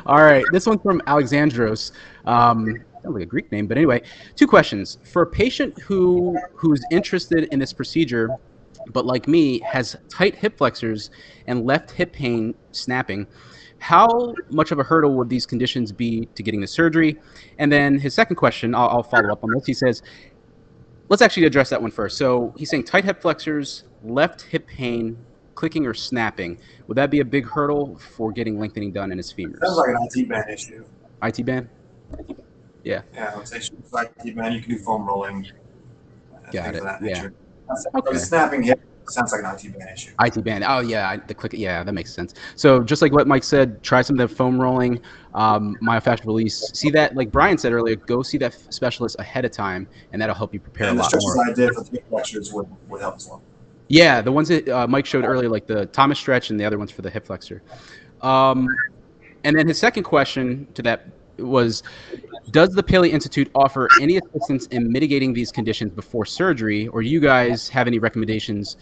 All 0.06 0.22
right, 0.22 0.44
this 0.52 0.66
one's 0.66 0.82
from 0.82 1.00
Alexandros. 1.06 1.92
Um, 2.26 2.76
sounds 3.02 3.14
like 3.14 3.22
a 3.22 3.26
Greek 3.26 3.50
name, 3.52 3.66
but 3.66 3.76
anyway, 3.76 4.02
two 4.36 4.46
questions. 4.46 4.98
For 5.04 5.22
a 5.22 5.26
patient 5.26 5.78
who 5.80 6.38
who's 6.54 6.82
interested 6.90 7.44
in 7.52 7.58
this 7.58 7.72
procedure, 7.72 8.30
but 8.92 9.06
like 9.06 9.28
me 9.28 9.60
has 9.60 9.96
tight 10.08 10.34
hip 10.34 10.58
flexors 10.58 11.10
and 11.46 11.64
left 11.66 11.90
hip 11.90 12.12
pain 12.12 12.54
snapping, 12.72 13.26
how 13.78 14.34
much 14.50 14.70
of 14.70 14.78
a 14.78 14.82
hurdle 14.84 15.14
would 15.14 15.28
these 15.28 15.44
conditions 15.44 15.90
be 15.90 16.26
to 16.34 16.42
getting 16.42 16.60
the 16.60 16.66
surgery? 16.66 17.18
And 17.58 17.70
then 17.70 17.98
his 17.98 18.14
second 18.14 18.36
question, 18.36 18.74
I'll, 18.74 18.88
I'll 18.88 19.02
follow 19.02 19.30
up 19.32 19.42
on 19.42 19.50
this. 19.50 19.66
He 19.66 19.74
says, 19.74 20.02
let's 21.08 21.20
actually 21.20 21.46
address 21.46 21.70
that 21.70 21.82
one 21.82 21.90
first. 21.90 22.16
So 22.16 22.54
he's 22.56 22.70
saying 22.70 22.84
tight 22.84 23.04
hip 23.04 23.20
flexors, 23.20 23.84
left 24.04 24.42
hip 24.42 24.66
pain, 24.68 25.16
clicking 25.56 25.86
or 25.86 25.94
snapping. 25.94 26.58
Would 26.86 26.96
that 26.96 27.10
be 27.10 27.20
a 27.20 27.24
big 27.24 27.46
hurdle 27.46 27.98
for 27.98 28.32
getting 28.32 28.58
lengthening 28.58 28.92
done 28.92 29.10
in 29.10 29.18
his 29.18 29.32
femurs? 29.32 29.58
sounds 29.60 29.76
like 29.76 29.88
an 29.88 30.08
IT 30.14 30.28
band 30.28 30.50
issue. 30.50 30.84
IT 31.22 31.44
band? 31.44 31.68
Yeah, 32.84 33.02
I 33.16 33.36
would 33.36 33.46
say 33.48 33.58
it's 33.58 33.70
like 33.92 34.12
IT 34.24 34.34
band. 34.36 34.54
You 34.54 34.60
can 34.60 34.70
do 34.70 34.78
foam 34.78 35.06
rolling. 35.06 35.46
and 36.44 36.52
Got 36.52 36.74
it, 36.74 36.82
that 36.82 37.02
yeah. 37.02 37.14
nature. 37.14 37.34
Okay. 37.94 38.12
The 38.12 38.18
snapping 38.18 38.62
hip 38.62 38.80
sounds 39.08 39.32
like 39.32 39.42
an 39.42 39.54
IT 39.54 39.78
band 39.78 39.90
issue. 39.94 40.12
IT 40.20 40.42
band. 40.44 40.64
Oh 40.66 40.80
yeah, 40.80 41.08
I- 41.08 41.16
the 41.16 41.34
click. 41.34 41.52
Yeah, 41.54 41.82
that 41.84 41.92
makes 41.92 42.12
sense. 42.12 42.34
So 42.56 42.82
just 42.82 43.02
like 43.02 43.12
what 43.12 43.26
Mike 43.26 43.44
said, 43.44 43.82
try 43.82 44.02
some 44.02 44.18
of 44.18 44.28
the 44.28 44.34
foam 44.34 44.60
rolling, 44.60 45.00
um, 45.34 45.76
myofascial 45.82 46.26
release. 46.26 46.70
See 46.74 46.90
that, 46.90 47.14
like 47.16 47.30
Brian 47.30 47.56
said 47.56 47.72
earlier, 47.72 47.96
go 47.96 48.22
see 48.22 48.38
that 48.38 48.54
specialist 48.72 49.16
ahead 49.18 49.44
of 49.44 49.52
time, 49.52 49.86
and 50.12 50.20
that'll 50.20 50.34
help 50.34 50.52
you 50.52 50.60
prepare 50.60 50.88
and 50.88 50.94
a 50.94 50.96
the 50.98 51.02
lot 51.02 51.08
stretches 51.08 51.34
more. 51.36 51.48
I 51.48 51.52
did 51.52 51.74
for 51.74 51.82
the 51.84 51.90
hip 51.92 52.08
flexors 52.08 52.52
would, 52.52 52.66
would 52.88 53.00
help 53.00 53.16
as 53.16 53.28
well. 53.28 53.42
Yeah, 53.88 54.20
the 54.22 54.32
ones 54.32 54.48
that 54.48 54.68
uh, 54.68 54.86
Mike 54.86 55.06
showed 55.06 55.24
earlier, 55.24 55.48
like 55.48 55.66
the 55.66 55.86
Thomas 55.86 56.18
stretch, 56.18 56.50
and 56.50 56.58
the 56.58 56.64
other 56.64 56.78
ones 56.78 56.90
for 56.90 57.02
the 57.02 57.10
hip 57.10 57.26
flexor. 57.26 57.62
Um, 58.22 58.68
and 59.44 59.56
then 59.56 59.66
his 59.66 59.78
second 59.78 60.04
question 60.04 60.66
to 60.74 60.82
that 60.82 61.08
was, 61.42 61.82
does 62.50 62.70
the 62.70 62.82
Paley 62.82 63.10
Institute 63.10 63.50
offer 63.54 63.88
any 64.00 64.18
assistance 64.18 64.66
in 64.66 64.90
mitigating 64.90 65.32
these 65.32 65.52
conditions 65.52 65.92
before 65.92 66.24
surgery, 66.24 66.88
or 66.88 67.02
do 67.02 67.08
you 67.08 67.20
guys 67.20 67.68
have 67.68 67.86
any 67.86 67.98
recommendations? 67.98 68.76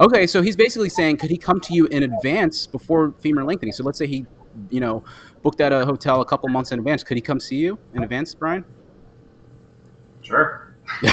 Okay, 0.00 0.26
so 0.26 0.42
he's 0.42 0.56
basically 0.56 0.88
saying, 0.88 1.18
could 1.18 1.30
he 1.30 1.38
come 1.38 1.60
to 1.60 1.74
you 1.74 1.86
in 1.86 2.02
advance 2.02 2.66
before 2.66 3.14
femur 3.20 3.44
lengthening? 3.44 3.72
So 3.72 3.84
let's 3.84 3.98
say 3.98 4.06
he, 4.06 4.26
you 4.70 4.80
know, 4.80 5.04
booked 5.42 5.60
at 5.60 5.72
a 5.72 5.84
hotel 5.84 6.20
a 6.20 6.24
couple 6.24 6.48
months 6.48 6.72
in 6.72 6.78
advance. 6.78 7.02
Could 7.02 7.16
he 7.16 7.20
come 7.20 7.38
see 7.40 7.56
you 7.56 7.78
in 7.94 8.02
advance, 8.02 8.34
Brian? 8.34 8.64
Sure. 10.22 10.74
We'd 11.02 11.08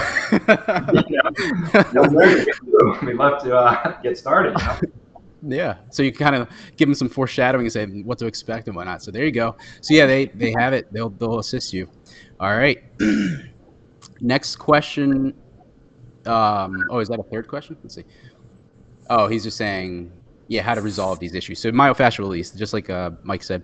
love 3.15 3.44
to 3.44 3.56
uh, 3.56 4.02
get 4.02 4.18
started. 4.18 4.56
You 4.60 4.65
know? 4.65 4.99
Yeah. 5.41 5.78
So 5.89 6.04
you 6.04 6.12
kind 6.12 6.36
of 6.36 6.49
give 6.75 6.88
them 6.88 6.95
some 6.95 7.10
foreshadowing 7.10 7.65
and 7.65 7.71
say 7.71 7.86
what 7.86 8.17
to 8.19 8.25
expect 8.25 8.67
and 8.67 8.75
whatnot. 8.75 9.02
So 9.04 9.12
there 9.12 9.25
you 9.25 9.32
go. 9.32 9.56
So 9.82 9.93
yeah, 9.93 10.06
they 10.06 10.25
they 10.25 10.54
have 10.58 10.73
it. 10.73 10.91
They'll 10.91 11.10
they'll 11.10 11.39
assist 11.39 11.73
you. 11.73 11.89
All 12.39 12.56
right. 12.58 12.78
Next 14.21 14.58
question. 14.58 15.34
Um, 16.25 16.84
oh, 16.89 16.99
is 16.99 17.08
that 17.10 17.19
a 17.19 17.23
third 17.23 17.47
question? 17.47 17.78
Let's 17.82 17.95
see. 17.95 18.04
Oh, 19.10 19.28
he's 19.28 19.43
just 19.43 19.58
saying, 19.58 20.12
yeah, 20.50 20.64
how 20.64 20.74
to 20.74 20.82
resolve 20.82 21.20
these 21.20 21.36
issues. 21.36 21.60
So 21.60 21.72
myofascial 21.72 22.20
release, 22.20 22.50
just 22.52 22.74
like 22.74 22.90
uh, 22.90 23.12
Mike 23.24 23.44
said. 23.44 23.64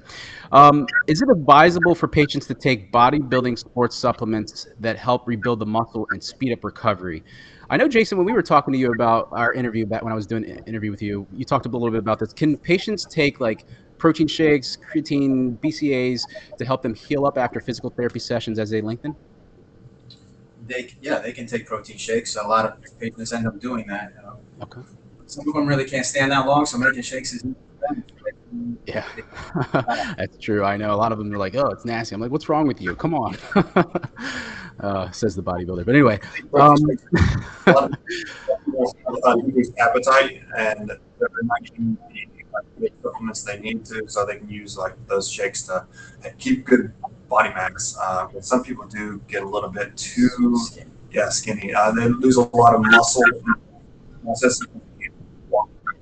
Um, 0.52 0.86
is 1.08 1.20
it 1.20 1.30
advisable 1.30 1.96
for 1.96 2.08
patients 2.08 2.46
to 2.46 2.54
take 2.54 2.92
bodybuilding 2.92 3.58
sports 3.58 3.98
supplements 3.98 4.68
that 4.80 4.96
help 4.96 5.28
rebuild 5.28 5.60
the 5.60 5.66
muscle 5.66 6.08
and 6.12 6.24
speed 6.24 6.54
up 6.54 6.64
recovery? 6.64 7.24
I 7.72 7.78
know, 7.78 7.88
Jason, 7.88 8.20
when 8.20 8.26
we 8.26 8.34
were 8.34 8.44
talking 8.44 8.72
to 8.72 8.78
you 8.78 8.92
about 8.92 9.30
our 9.32 9.52
interview 9.54 9.88
back 9.88 10.04
when 10.04 10.14
I 10.14 10.16
was 10.16 10.28
doing 10.28 10.46
an 10.46 10.60
interview 10.68 10.92
with 10.92 11.02
you, 11.02 11.26
you 11.34 11.44
talked 11.44 11.66
a 11.66 11.70
little 11.70 11.90
bit 11.90 11.98
about 11.98 12.20
this. 12.20 12.32
Can 12.34 12.56
patients 12.56 13.08
take 13.10 13.40
like 13.40 13.66
protein 13.98 14.28
shakes, 14.28 14.78
creatine, 14.94 15.58
BCAAs 15.62 16.22
to 16.60 16.66
help 16.66 16.84
them 16.84 16.94
heal 16.94 17.26
up 17.26 17.40
after 17.40 17.60
physical 17.60 17.90
therapy 17.90 18.20
sessions 18.20 18.60
as 18.60 18.70
they 18.70 18.82
lengthen? 18.82 19.16
They 20.68 20.94
yeah, 21.02 21.18
they 21.18 21.32
can 21.32 21.48
take 21.48 21.66
protein 21.66 21.98
shakes. 21.98 22.36
A 22.36 22.44
lot 22.44 22.66
of 22.66 23.00
patients 23.00 23.34
end 23.34 23.48
up 23.48 23.60
doing 23.60 23.88
that. 23.88 24.14
Um, 24.24 24.38
Okay. 24.62 24.82
Some 25.28 25.48
of 25.48 25.54
them 25.54 25.68
really 25.68 25.86
can't 25.86 26.06
stand 26.06 26.32
that 26.32 26.46
long, 26.46 26.66
so 26.66 26.78
making 26.78 27.02
shakes 27.02 27.34
is. 27.34 27.44
Yeah, 28.86 29.06
that's 30.18 30.38
true. 30.38 30.64
I 30.64 30.78
know 30.78 30.94
a 30.94 30.98
lot 30.98 31.12
of 31.12 31.18
them 31.18 31.34
are 31.34 31.38
like, 31.38 31.56
"Oh, 31.56 31.68
it's 31.68 31.86
nasty." 31.86 32.16
I'm 32.16 32.22
like, 32.22 32.32
"What's 32.32 32.50
wrong 32.50 32.68
with 32.68 32.82
you? 32.82 32.96
Come 32.96 33.14
on," 33.14 33.38
uh, 34.80 35.12
says 35.12 35.36
the 35.36 35.44
bodybuilder. 35.44 35.86
But 35.86 35.96
anyway, 35.96 36.20
um, 36.54 36.78
a 37.68 37.72
lot 37.72 37.92
of 37.92 38.96
people 38.96 39.42
decreased 39.42 39.74
appetite 39.78 40.42
and 40.58 40.90
they're 40.90 41.30
not 41.44 41.64
getting 41.64 41.98
the 42.78 42.90
supplements 43.04 43.44
they 43.44 43.60
need 43.60 43.86
to, 43.86 44.08
so 44.08 44.26
they 44.26 44.38
can 44.38 44.50
use 44.50 44.78
like 44.78 44.96
those 45.08 45.30
shakes 45.30 45.64
to 45.64 45.86
keep 46.38 46.66
good 46.66 46.94
body 47.28 47.50
mass. 47.50 47.98
Uh, 48.00 48.28
some 48.40 48.64
people 48.64 48.86
do 48.86 49.22
get 49.28 49.44
a 49.44 49.48
little 49.48 49.70
bit 49.70 49.96
too 49.98 50.58
yeah 51.12 51.30
skinny. 51.30 51.74
Uh, 51.74 51.92
they 51.92 52.08
lose 52.08 52.38
a 52.38 52.56
lot 52.56 52.76
of 52.76 52.82
muscle. 52.82 53.24
process, 54.24 54.60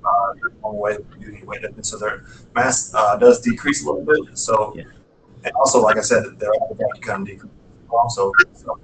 Uh, 0.05 0.33
long 0.63 0.77
way 0.77 0.97
doing 1.19 1.45
weight 1.45 1.61
lifting, 1.61 1.83
so 1.83 1.97
their 1.97 2.25
mass 2.55 2.93
uh, 2.93 3.15
does 3.17 3.39
decrease 3.41 3.83
a 3.83 3.85
little 3.89 4.03
bit. 4.05 4.37
So, 4.37 4.73
Yeah. 4.75 4.83
and 5.45 5.53
also, 5.55 5.81
like 5.81 5.97
I 5.97 6.01
said, 6.01 6.23
their 6.39 6.51
appetite 6.55 7.01
kind 7.01 7.21
of 7.21 7.27
decreases. 7.27 7.57
Also, 7.89 8.31
so, 8.53 8.79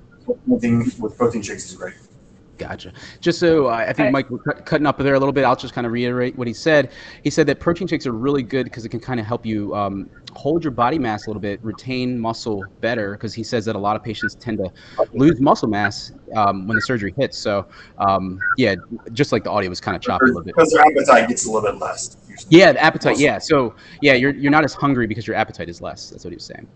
anything 0.47 0.91
with 0.99 1.17
protein 1.17 1.41
shakes 1.41 1.65
is 1.69 1.75
great. 1.75 1.95
Gotcha. 2.60 2.91
Just 3.22 3.39
so 3.39 3.67
uh, 3.67 3.86
I 3.88 3.93
think 3.93 4.10
I- 4.10 4.12
Mike, 4.12 4.30
we're 4.30 4.39
cut, 4.39 4.65
cutting 4.65 4.86
up 4.86 4.98
there 4.98 5.15
a 5.15 5.19
little 5.19 5.32
bit. 5.34 5.45
I'll 5.45 5.56
just 5.56 5.74
kind 5.74 5.88
of 5.88 5.93
reiterate 5.93 6.38
what 6.38 6.45
he 6.45 6.54
said. 6.54 6.91
He 7.24 7.30
said 7.30 7.48
that 7.48 7.60
protein 7.62 7.88
shakes 7.88 8.06
are 8.06 8.12
really 8.12 8.43
good 8.43 8.65
because 8.65 8.84
it 8.86 8.89
can 8.89 9.00
kind 9.00 9.17
of 9.19 9.26
help 9.26 9.45
you 9.45 9.74
um, 9.74 10.10
hold 10.34 10.63
your 10.63 10.72
body 10.72 11.00
mass 11.00 11.26
a 11.26 11.30
little 11.30 11.41
bit, 11.41 11.63
retain 11.63 12.19
muscle 12.19 12.65
better. 12.82 13.13
Because 13.13 13.34
he 13.34 13.43
says 13.43 13.63
that 13.65 13.78
a 13.78 13.80
lot 13.80 13.95
of 13.95 14.04
patients 14.04 14.36
tend 14.36 14.58
to 14.58 14.69
lose 15.13 15.39
muscle 15.39 15.69
mass 15.69 16.12
um, 16.36 16.67
when 16.67 16.76
the 16.76 16.82
surgery 16.82 17.13
hits. 17.17 17.38
So 17.38 17.65
um, 17.98 18.39
yeah, 18.58 18.76
just 19.13 19.32
like 19.32 19.45
the 19.45 19.52
audio 19.52 19.69
was 19.69 19.80
kind 19.80 19.95
of 19.95 20.02
choppy 20.02 20.26
a 20.26 20.28
little 20.28 20.43
bit. 20.43 20.54
Because 20.56 20.72
their 20.74 20.82
appetite 20.82 21.30
gets 21.30 21.45
a 21.45 21.52
little 21.52 21.72
bit 21.72 21.80
less. 21.80 22.17
usually. 22.28 22.48
Yeah, 22.60 22.74
the 22.74 22.84
appetite. 22.84 23.17
Yeah. 23.19 23.38
So 23.39 23.74
yeah, 24.02 24.13
you're 24.15 24.36
you're 24.36 24.52
not 24.52 24.65
as 24.65 24.74
hungry 24.74 25.08
because 25.08 25.26
your 25.26 25.38
appetite 25.38 25.69
is 25.69 25.82
less. 25.82 26.10
That's 26.10 26.26
what 26.26 26.32
he 26.32 26.36
was 26.36 26.43
saying. 26.45 26.67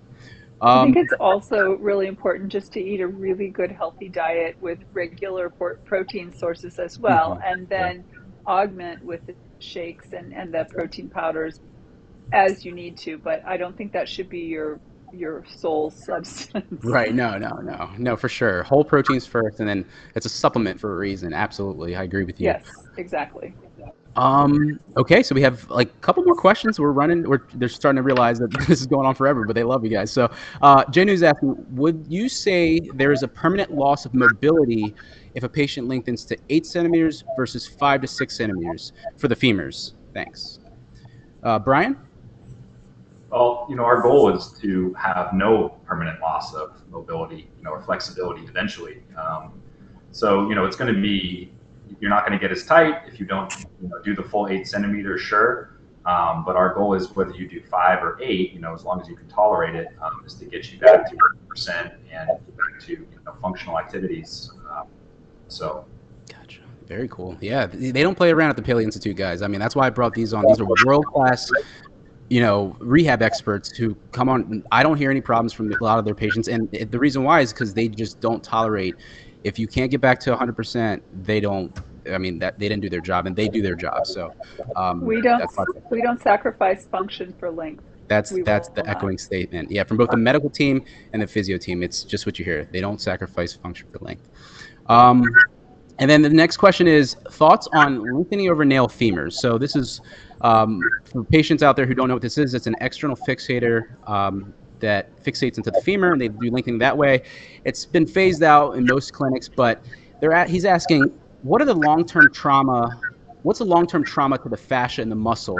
I 0.72 0.80
Um, 0.80 0.92
think 0.94 0.98
it's 0.98 1.14
also 1.14 1.74
really 1.74 2.08
important 2.08 2.52
just 2.52 2.74
to 2.74 2.80
eat 2.82 3.02
a 3.02 3.08
really 3.08 3.50
good, 3.50 3.72
healthy 3.72 4.10
diet 4.10 4.56
with 4.62 4.80
regular 4.94 5.52
protein 5.86 6.34
sources 6.34 6.80
as 6.80 7.00
well, 7.00 7.38
Mhm. 7.38 7.42
and 7.46 7.70
then 7.70 8.06
augment 8.48 9.04
with 9.04 9.26
the 9.28 9.36
shakes 9.60 10.08
and, 10.14 10.34
and 10.34 10.54
the 10.54 10.66
protein 10.74 11.10
powders 11.10 11.60
as 12.32 12.66
you 12.66 12.74
need 12.74 12.98
to. 13.00 13.18
But 13.20 13.42
I 13.48 13.58
don't 13.58 13.78
think 13.78 13.94
that 13.94 14.10
should 14.10 14.30
be 14.30 14.42
your 14.42 14.82
your 15.12 15.46
sole 15.58 15.92
substance. 16.06 16.84
Right. 16.84 17.14
No, 17.14 17.38
no, 17.38 17.50
no, 17.62 17.92
no, 17.98 18.18
for 18.18 18.28
sure. 18.30 18.64
Whole 18.64 18.84
proteins 18.84 19.26
first, 19.26 19.60
and 19.60 19.70
then 19.70 19.86
it's 20.16 20.26
a 20.26 20.30
supplement 20.30 20.80
for 20.80 20.94
a 20.94 20.98
reason. 20.98 21.34
Absolutely. 21.34 21.96
I 21.96 22.04
agree 22.04 22.26
with 22.26 22.40
you. 22.42 22.56
Yes, 22.56 22.88
exactly. 22.98 23.56
Um, 24.16 24.80
okay, 24.96 25.24
so 25.24 25.34
we 25.34 25.42
have 25.42 25.68
like 25.70 25.90
a 25.90 26.00
couple 26.02 26.24
more 26.24 26.36
questions. 26.36 26.80
We're 26.80 26.92
running, 26.92 27.28
we're, 27.28 27.42
they're 27.56 27.70
starting 27.70 27.98
to 27.98 28.04
realize 28.04 28.40
that 28.40 28.52
this 28.68 28.82
is 28.82 28.88
going 28.88 29.08
on 29.08 29.16
forever, 29.16 29.46
but 29.46 29.56
they 29.56 29.64
love 29.64 29.84
you 29.84 29.90
guys. 29.90 30.12
So, 30.12 30.32
uh, 30.62 30.86
Janu's 30.92 31.24
asking, 31.24 31.66
would 31.72 32.06
you 32.08 32.30
say 32.30 32.80
there 32.94 33.12
is 33.12 33.24
a 33.24 33.28
permanent 33.28 33.72
loss 33.72 34.06
of 34.06 34.14
mobility 34.14 34.94
if 35.34 35.44
a 35.44 35.50
patient 35.50 35.88
lengthens 35.88 36.26
to 36.26 36.38
eight 36.50 36.66
centimeters 36.66 37.24
versus 37.36 37.68
five 37.68 38.02
to 38.02 38.08
six 38.08 38.38
centimeters 38.38 38.94
for 39.18 39.28
the 39.28 39.36
femurs? 39.36 39.94
Thanks. 40.14 40.60
Uh, 41.42 41.60
Brian? 41.60 41.98
Well, 43.32 43.66
you 43.68 43.76
know, 43.76 43.84
our 43.84 44.00
goal 44.00 44.30
is 44.30 44.52
to 44.62 44.94
have 44.94 45.34
no 45.34 45.70
permanent 45.88 46.22
loss 46.22 46.54
of 46.54 46.80
mobility, 46.92 47.50
you 47.58 47.64
know, 47.64 47.72
or 47.72 47.82
flexibility 47.82 48.44
eventually. 48.44 49.02
Um, 49.18 49.60
so, 50.12 50.48
you 50.48 50.54
know, 50.54 50.66
it's 50.66 50.76
going 50.76 50.94
to 50.94 51.02
be, 51.02 51.52
you're 52.00 52.10
not 52.10 52.26
going 52.26 52.38
to 52.38 52.42
get 52.42 52.52
as 52.52 52.66
tight 52.66 53.02
if 53.08 53.20
you 53.20 53.26
don't 53.26 53.54
you 53.82 53.90
know, 53.90 54.02
do 54.04 54.16
the 54.16 54.24
full 54.24 54.48
eight 54.48 54.68
centimeters, 54.68 55.22
sure. 55.22 55.74
Um, 56.06 56.44
but 56.44 56.56
our 56.56 56.74
goal 56.74 56.94
is 56.96 57.16
whether 57.16 57.32
you 57.32 57.48
do 57.48 57.62
five 57.62 58.04
or 58.04 58.18
eight, 58.22 58.52
you 58.52 58.60
know, 58.60 58.74
as 58.74 58.84
long 58.84 59.00
as 59.00 59.08
you 59.08 59.16
can 59.16 59.28
tolerate 59.30 59.76
it, 59.76 59.88
um, 60.02 60.22
is 60.26 60.34
to 60.36 60.46
get 60.46 60.72
you 60.72 60.80
back 60.80 61.10
to 61.10 61.16
100% 61.56 61.96
and 62.12 62.28
back 62.28 62.80
to 62.82 62.92
you 62.92 63.08
know, 63.26 63.34
functional 63.42 63.80
activities. 63.80 64.52
Um, 64.70 64.88
so, 65.48 65.86
Gotcha. 66.30 66.62
Very 66.88 67.08
cool. 67.08 67.38
Yeah, 67.40 67.68
they 67.68 68.04
don't 68.04 68.16
play 68.16 68.32
around 68.32 68.50
at 68.50 68.58
the 68.58 68.62
Paley 68.62 68.84
Institute, 68.84 69.16
guys. 69.16 69.42
I 69.42 69.48
mean, 69.48 69.62
that's 69.62 69.76
why 69.76 69.88
I 69.88 69.90
brought 69.90 70.14
these 70.14 70.34
on. 70.34 70.46
These 70.46 70.60
are 70.60 70.68
world 70.86 71.06
class, 71.06 71.50
you 72.30 72.42
know, 72.42 72.76
rehab 72.80 73.22
experts 73.22 73.70
who 73.70 73.96
come 74.12 74.28
on. 74.28 74.64
I 74.72 74.84
don't 74.84 74.98
hear 74.98 75.10
any 75.10 75.22
problems 75.22 75.54
from 75.54 75.72
a 75.72 75.78
lot 75.82 76.00
of 76.00 76.06
their 76.06 76.16
patients, 76.16 76.50
and 76.50 76.70
the 76.72 77.00
reason 77.00 77.24
why 77.24 77.40
is 77.40 77.54
because 77.54 77.74
they 77.74 77.88
just 77.88 78.20
don't 78.20 78.44
tolerate. 78.44 78.96
If 79.44 79.60
you 79.60 79.68
can't 79.68 79.92
get 79.92 80.02
back 80.02 80.20
to 80.22 80.36
100%, 80.36 81.02
they 81.24 81.40
don't. 81.40 81.78
I 82.12 82.18
mean, 82.18 82.40
that 82.40 82.60
they 82.60 82.68
didn't 82.68 82.82
do 82.82 82.90
their 82.90 83.02
job, 83.02 83.28
and 83.28 83.36
they 83.36 83.48
do 83.48 83.62
their 83.62 83.76
job. 83.76 84.06
So 84.06 84.34
um, 84.76 85.02
We 85.02 85.22
don't 85.22 85.42
we 85.90 86.02
don't 86.02 86.22
sacrifice 86.22 86.86
function 86.86 87.34
for 87.40 87.50
length. 87.50 87.84
that's 88.08 88.32
we 88.32 88.42
that's 88.44 88.70
the 88.70 88.84
not. 88.84 88.98
echoing 88.98 89.18
statement. 89.18 89.72
Yeah, 89.72 89.84
from 89.84 89.98
both 89.98 90.10
the 90.10 90.18
medical 90.18 90.50
team 90.50 90.84
and 91.14 91.22
the 91.22 91.28
physio 91.28 91.58
team, 91.58 91.82
it's 91.82 92.04
just 92.04 92.26
what 92.26 92.38
you 92.40 92.46
hear. 92.46 92.68
They 92.72 92.82
don't 92.82 93.00
sacrifice 93.00 93.54
function 93.54 93.88
for 93.92 94.00
length. 94.00 94.28
Um, 94.88 95.24
and 96.00 96.10
then 96.10 96.22
the 96.22 96.30
next 96.30 96.58
question 96.58 96.88
is 96.88 97.16
thoughts 97.32 97.68
on 97.72 98.14
lengthening 98.14 98.50
over 98.50 98.66
nail 98.66 98.88
femurs. 98.88 99.34
So 99.34 99.58
this 99.58 99.76
is 99.76 100.02
um, 100.42 100.82
for 101.06 101.24
patients 101.24 101.64
out 101.64 101.76
there 101.76 101.86
who 101.86 101.94
don't 101.94 102.08
know 102.08 102.16
what 102.16 102.22
this 102.24 102.38
is. 102.38 102.54
It's 102.54 102.68
an 102.68 102.76
external 102.82 103.16
fixator 103.16 103.82
um, 104.10 104.54
that 104.84 105.24
fixates 105.24 105.58
into 105.58 105.72
the 105.72 105.82
femur, 105.82 106.12
and 106.14 106.22
they 106.22 106.28
do 106.28 106.52
lengthening 106.52 106.80
that 106.80 106.96
way. 106.96 107.24
It's 107.66 107.86
been 107.86 108.06
phased 108.06 108.44
out 108.44 108.76
in 108.78 108.86
most 108.86 109.14
clinics, 109.14 109.50
but 109.50 109.82
they're 110.20 110.34
at, 110.34 110.50
he's 110.50 110.66
asking, 110.66 111.12
what 111.42 111.62
are 111.62 111.66
the 111.66 111.74
long-term 111.74 112.32
trauma? 112.32 113.00
What's 113.42 113.60
the 113.60 113.66
long-term 113.66 114.04
trauma 114.04 114.38
to 114.38 114.50
the 114.50 114.58
fascia 114.58 115.02
and 115.02 115.12
the 115.12 115.16
muscle? 115.16 115.60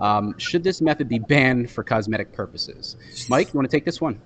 Um, 0.00 0.34
should 0.38 0.62
this 0.62 0.80
method 0.80 1.08
be 1.08 1.18
banned 1.18 1.70
for 1.70 1.82
cosmetic 1.82 2.32
purposes? 2.32 2.96
Mike, 3.28 3.48
you 3.48 3.58
want 3.58 3.70
to 3.70 3.76
take 3.76 3.84
this 3.84 4.00
one? 4.00 4.20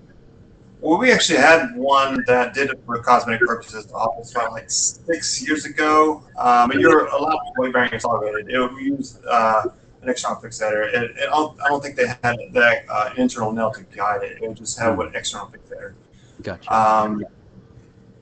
Well, 0.81 0.97
we 0.97 1.11
actually 1.11 1.39
had 1.39 1.75
one 1.75 2.23
that 2.27 2.53
did 2.53 2.69
it 2.69 2.79
for 2.85 2.97
cosmetic 3.03 3.41
purposes. 3.45 3.91
Almost 3.91 4.35
like 4.35 4.71
six 4.71 5.45
years 5.45 5.65
ago. 5.65 6.23
Um, 6.37 6.71
and 6.71 6.79
you're 6.79 7.07
allowed 7.07 7.41
to 7.47 7.51
weight 7.57 7.73
bearing 7.73 7.93
accelerated. 7.93 8.49
It 8.49 8.59
would 8.59 8.79
use 8.81 9.19
uh, 9.29 9.63
an 10.01 10.09
external 10.09 10.41
fixator. 10.41 10.87
It, 10.87 11.11
it, 11.17 11.29
I 11.29 11.67
don't- 11.67 11.81
think 11.81 11.95
they 11.95 12.07
had 12.07 12.37
that 12.51 12.83
uh, 12.89 13.13
internal 13.17 13.51
nail 13.51 13.71
to 13.71 13.83
guide 13.95 14.23
it. 14.23 14.41
It 14.41 14.47
would 14.47 14.57
just 14.57 14.77
have 14.79 14.99
an 14.99 15.11
external 15.15 15.47
fixator. 15.47 15.93
Gotcha. 16.41 16.73
Um, 16.73 17.25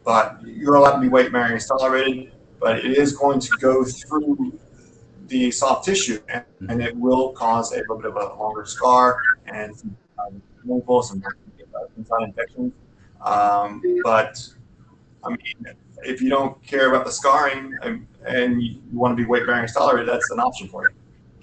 but 0.03 0.39
you're 0.45 0.75
allowed 0.75 0.95
to 0.95 1.01
be 1.01 1.09
weight 1.09 1.31
bearing 1.31 1.53
accelerated, 1.53 2.31
but 2.59 2.79
it 2.79 2.97
is 2.97 3.15
going 3.15 3.39
to 3.39 3.49
go 3.59 3.83
through 3.83 4.57
the 5.27 5.51
soft 5.51 5.85
tissue 5.85 6.19
and, 6.29 6.43
and 6.69 6.81
it 6.81 6.95
will 6.95 7.33
cause 7.33 7.73
a 7.73 7.77
little 7.77 7.97
bit 7.97 8.05
of 8.05 8.15
a 8.15 8.33
longer 8.39 8.65
scar 8.65 9.17
and 9.47 9.75
some 9.75 9.95
um, 10.19 10.41
wrinkles, 10.63 11.09
some 11.09 11.21
uh, 11.25 11.79
inside 11.97 12.23
infections. 12.23 12.71
Um, 13.21 13.81
but 14.03 14.47
I 15.25 15.29
mean, 15.29 15.75
if 16.03 16.21
you 16.21 16.29
don't 16.29 16.61
care 16.63 16.89
about 16.89 17.05
the 17.05 17.11
scarring 17.11 17.77
and, 17.81 18.07
and 18.25 18.61
you 18.61 18.79
want 18.93 19.11
to 19.17 19.21
be 19.21 19.27
weight 19.27 19.45
bearing 19.45 19.63
accelerated, 19.63 20.07
that's 20.07 20.29
an 20.31 20.39
option 20.39 20.69
for 20.69 20.83
you. 20.89 20.95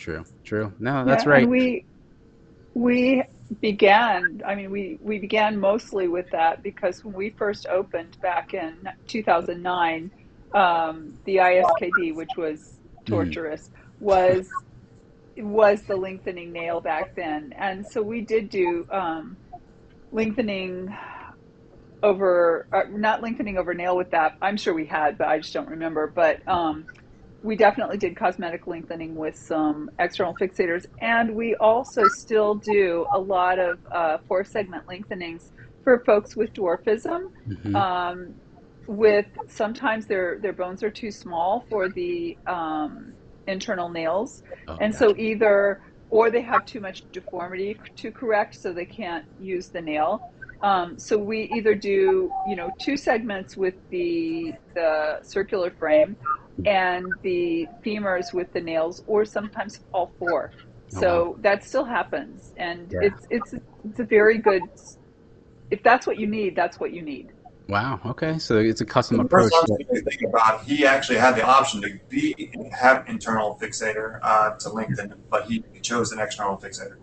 True. 0.05 0.27
True. 0.45 0.75
No, 0.79 1.07
that's 1.07 1.25
Yeah, 1.25 1.31
right. 1.31 1.43
And 1.43 1.51
we 1.51 1.87
we 2.75 3.25
began. 3.63 4.43
I 4.47 4.55
mean, 4.55 4.71
we 4.71 4.99
we 5.01 5.19
began 5.19 5.59
mostly 5.59 6.09
with 6.09 6.27
that 6.33 6.63
because 6.63 7.03
when 7.03 7.15
we 7.15 7.31
first 7.39 7.67
opened 7.67 8.19
back 8.23 8.53
in 8.53 8.85
2009, 9.09 10.13
um, 10.55 11.19
the 11.25 11.37
ISKD, 11.37 12.15
which 12.15 12.37
was 12.37 12.63
torturous, 13.07 13.71
was 13.99 14.47
was 15.39 15.83
the 15.89 15.97
lengthening 15.97 16.53
nail 16.53 16.83
back 16.83 17.15
then, 17.17 17.53
and 17.59 17.87
so 17.87 18.03
we 18.03 18.21
did 18.27 18.51
do 18.51 18.85
um, 18.93 19.39
lengthening 20.13 20.89
over 22.03 22.69
uh, 22.73 22.83
not 22.91 23.23
lengthening 23.23 23.57
over 23.57 23.73
nail 23.75 23.97
with 23.97 24.11
that. 24.11 24.35
I'm 24.43 24.59
sure 24.59 24.75
we 24.75 24.87
had, 24.87 25.17
but 25.19 25.29
I 25.29 25.39
just 25.39 25.55
don't 25.55 25.71
remember. 25.71 26.13
But 26.15 26.41
um, 26.47 26.89
we 27.45 27.57
definitely 27.57 27.99
did 27.99 28.17
cosmetic 28.17 28.67
lengthening 28.67 29.15
with 29.15 29.37
some 29.37 29.91
external 29.99 30.35
fixators, 30.41 30.85
and 31.03 31.35
we 31.37 31.55
also 31.57 32.03
still 32.09 32.55
do 32.57 33.07
a 33.15 33.21
lot 33.21 33.59
of 33.59 33.79
uh, 33.95 34.17
four 34.27 34.45
segment 34.45 34.83
lengthenings 34.89 35.53
for 35.85 36.03
folks 36.07 36.35
with 36.35 36.51
dwarfism. 36.55 37.21
Mhm. 37.47 37.77
Um, 37.77 38.35
with 38.87 39.27
sometimes 39.49 40.07
their 40.07 40.39
their 40.41 40.53
bones 40.55 40.83
are 40.83 40.91
too 40.91 41.11
small 41.11 41.65
for 41.69 41.89
the 41.91 42.37
um, 42.47 43.15
internal 43.47 43.91
nails, 43.91 44.43
Oh, 44.69 44.79
and 44.81 44.95
so 44.95 45.15
either 45.17 45.81
or 46.09 46.31
they 46.31 46.43
have 46.43 46.65
too 46.65 46.81
much 46.81 47.03
deformity 47.13 47.79
to 47.97 48.11
correct, 48.11 48.55
so 48.55 48.73
they 48.73 48.87
can't 48.87 49.25
use 49.39 49.69
the 49.71 49.83
nail. 49.83 50.21
Um, 50.63 50.99
so 50.99 51.19
we 51.19 51.43
either 51.55 51.75
do 51.75 52.31
you 52.49 52.57
know 52.57 52.71
two 52.81 52.97
segments 52.97 53.57
with 53.57 53.75
the 53.91 54.55
the 54.75 55.19
circular 55.23 55.71
frame 55.71 56.17
and 56.67 57.13
the 57.23 57.67
femurs 57.85 58.33
with 58.33 58.53
the 58.53 58.61
nails, 58.61 59.03
or 59.07 59.25
sometimes 59.25 59.81
all 59.93 60.13
four. 60.19 60.51
Oh, 60.97 61.01
So 61.01 61.37
that 61.41 61.65
still 61.65 61.85
happens, 61.85 62.53
and 62.57 62.91
Yeah. 62.93 63.09
it's 63.09 63.27
it's 63.31 63.55
it's 63.85 64.01
a 64.01 64.05
very 64.05 64.39
good. 64.39 64.63
If 65.71 65.83
that's 65.83 66.07
what 66.07 66.19
you 66.19 66.27
need, 66.27 66.55
that's 66.55 66.79
what 66.79 66.93
you 66.93 67.03
need. 67.03 67.33
Wow. 67.69 67.99
Okay. 68.07 68.39
So 68.39 68.59
it's 68.59 68.81
a 68.81 68.85
custom 68.85 69.17
The 69.19 69.25
approach. 69.25 69.51
first 69.51 69.67
time 69.69 69.79
you 69.91 70.03
think 70.03 70.23
about, 70.29 70.63
he 70.65 70.87
actually 70.87 71.19
had 71.19 71.35
the 71.35 71.43
option 71.45 71.81
to 71.83 71.99
be 72.11 72.51
have 72.73 73.05
internal 73.09 73.59
fixator 73.61 74.19
uh, 74.23 74.51
to 74.61 74.69
lengthen, 74.69 75.15
but 75.31 75.47
he 75.47 75.65
chose 75.83 76.13
an 76.13 76.21
external 76.21 76.57
fixator. 76.59 76.97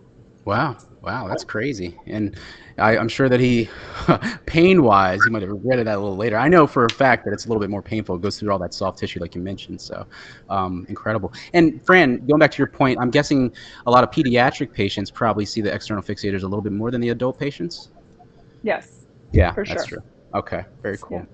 Wow. 0.44 0.76
Wow. 1.02 1.26
That's 1.26 1.42
crazy. 1.42 1.98
And 2.06 2.36
I, 2.78 2.96
I'm 2.96 3.08
sure 3.08 3.28
that 3.28 3.40
he, 3.40 3.68
pain 4.46 4.84
wise, 4.84 5.18
he 5.24 5.30
might 5.30 5.42
have 5.42 5.50
regretted 5.50 5.88
that 5.88 5.96
a 5.96 6.00
little 6.00 6.16
later. 6.16 6.36
I 6.36 6.46
know 6.48 6.66
for 6.66 6.84
a 6.84 6.90
fact 6.90 7.24
that 7.24 7.32
it's 7.32 7.44
a 7.44 7.48
little 7.48 7.60
bit 7.60 7.70
more 7.70 7.82
painful. 7.82 8.14
It 8.16 8.22
goes 8.22 8.38
through 8.38 8.52
all 8.52 8.58
that 8.60 8.72
soft 8.72 8.98
tissue, 8.98 9.18
like 9.18 9.34
you 9.34 9.40
mentioned. 9.40 9.80
So 9.80 10.06
um, 10.48 10.86
incredible. 10.88 11.32
And 11.54 11.84
Fran, 11.84 12.24
going 12.26 12.38
back 12.38 12.52
to 12.52 12.58
your 12.58 12.68
point, 12.68 12.98
I'm 13.00 13.10
guessing 13.10 13.52
a 13.86 13.90
lot 13.90 14.04
of 14.04 14.10
pediatric 14.12 14.72
patients 14.72 15.10
probably 15.10 15.44
see 15.44 15.60
the 15.60 15.74
external 15.74 16.04
fixators 16.04 16.42
a 16.42 16.46
little 16.46 16.62
bit 16.62 16.72
more 16.72 16.92
than 16.92 17.00
the 17.00 17.08
adult 17.08 17.36
patients. 17.36 17.90
Yes. 18.62 19.06
Yeah, 19.32 19.52
For 19.52 19.64
that's 19.64 19.88
sure. 19.88 19.98
true. 19.98 20.08
Okay, 20.34 20.64
very 20.82 20.98
cool. 20.98 21.26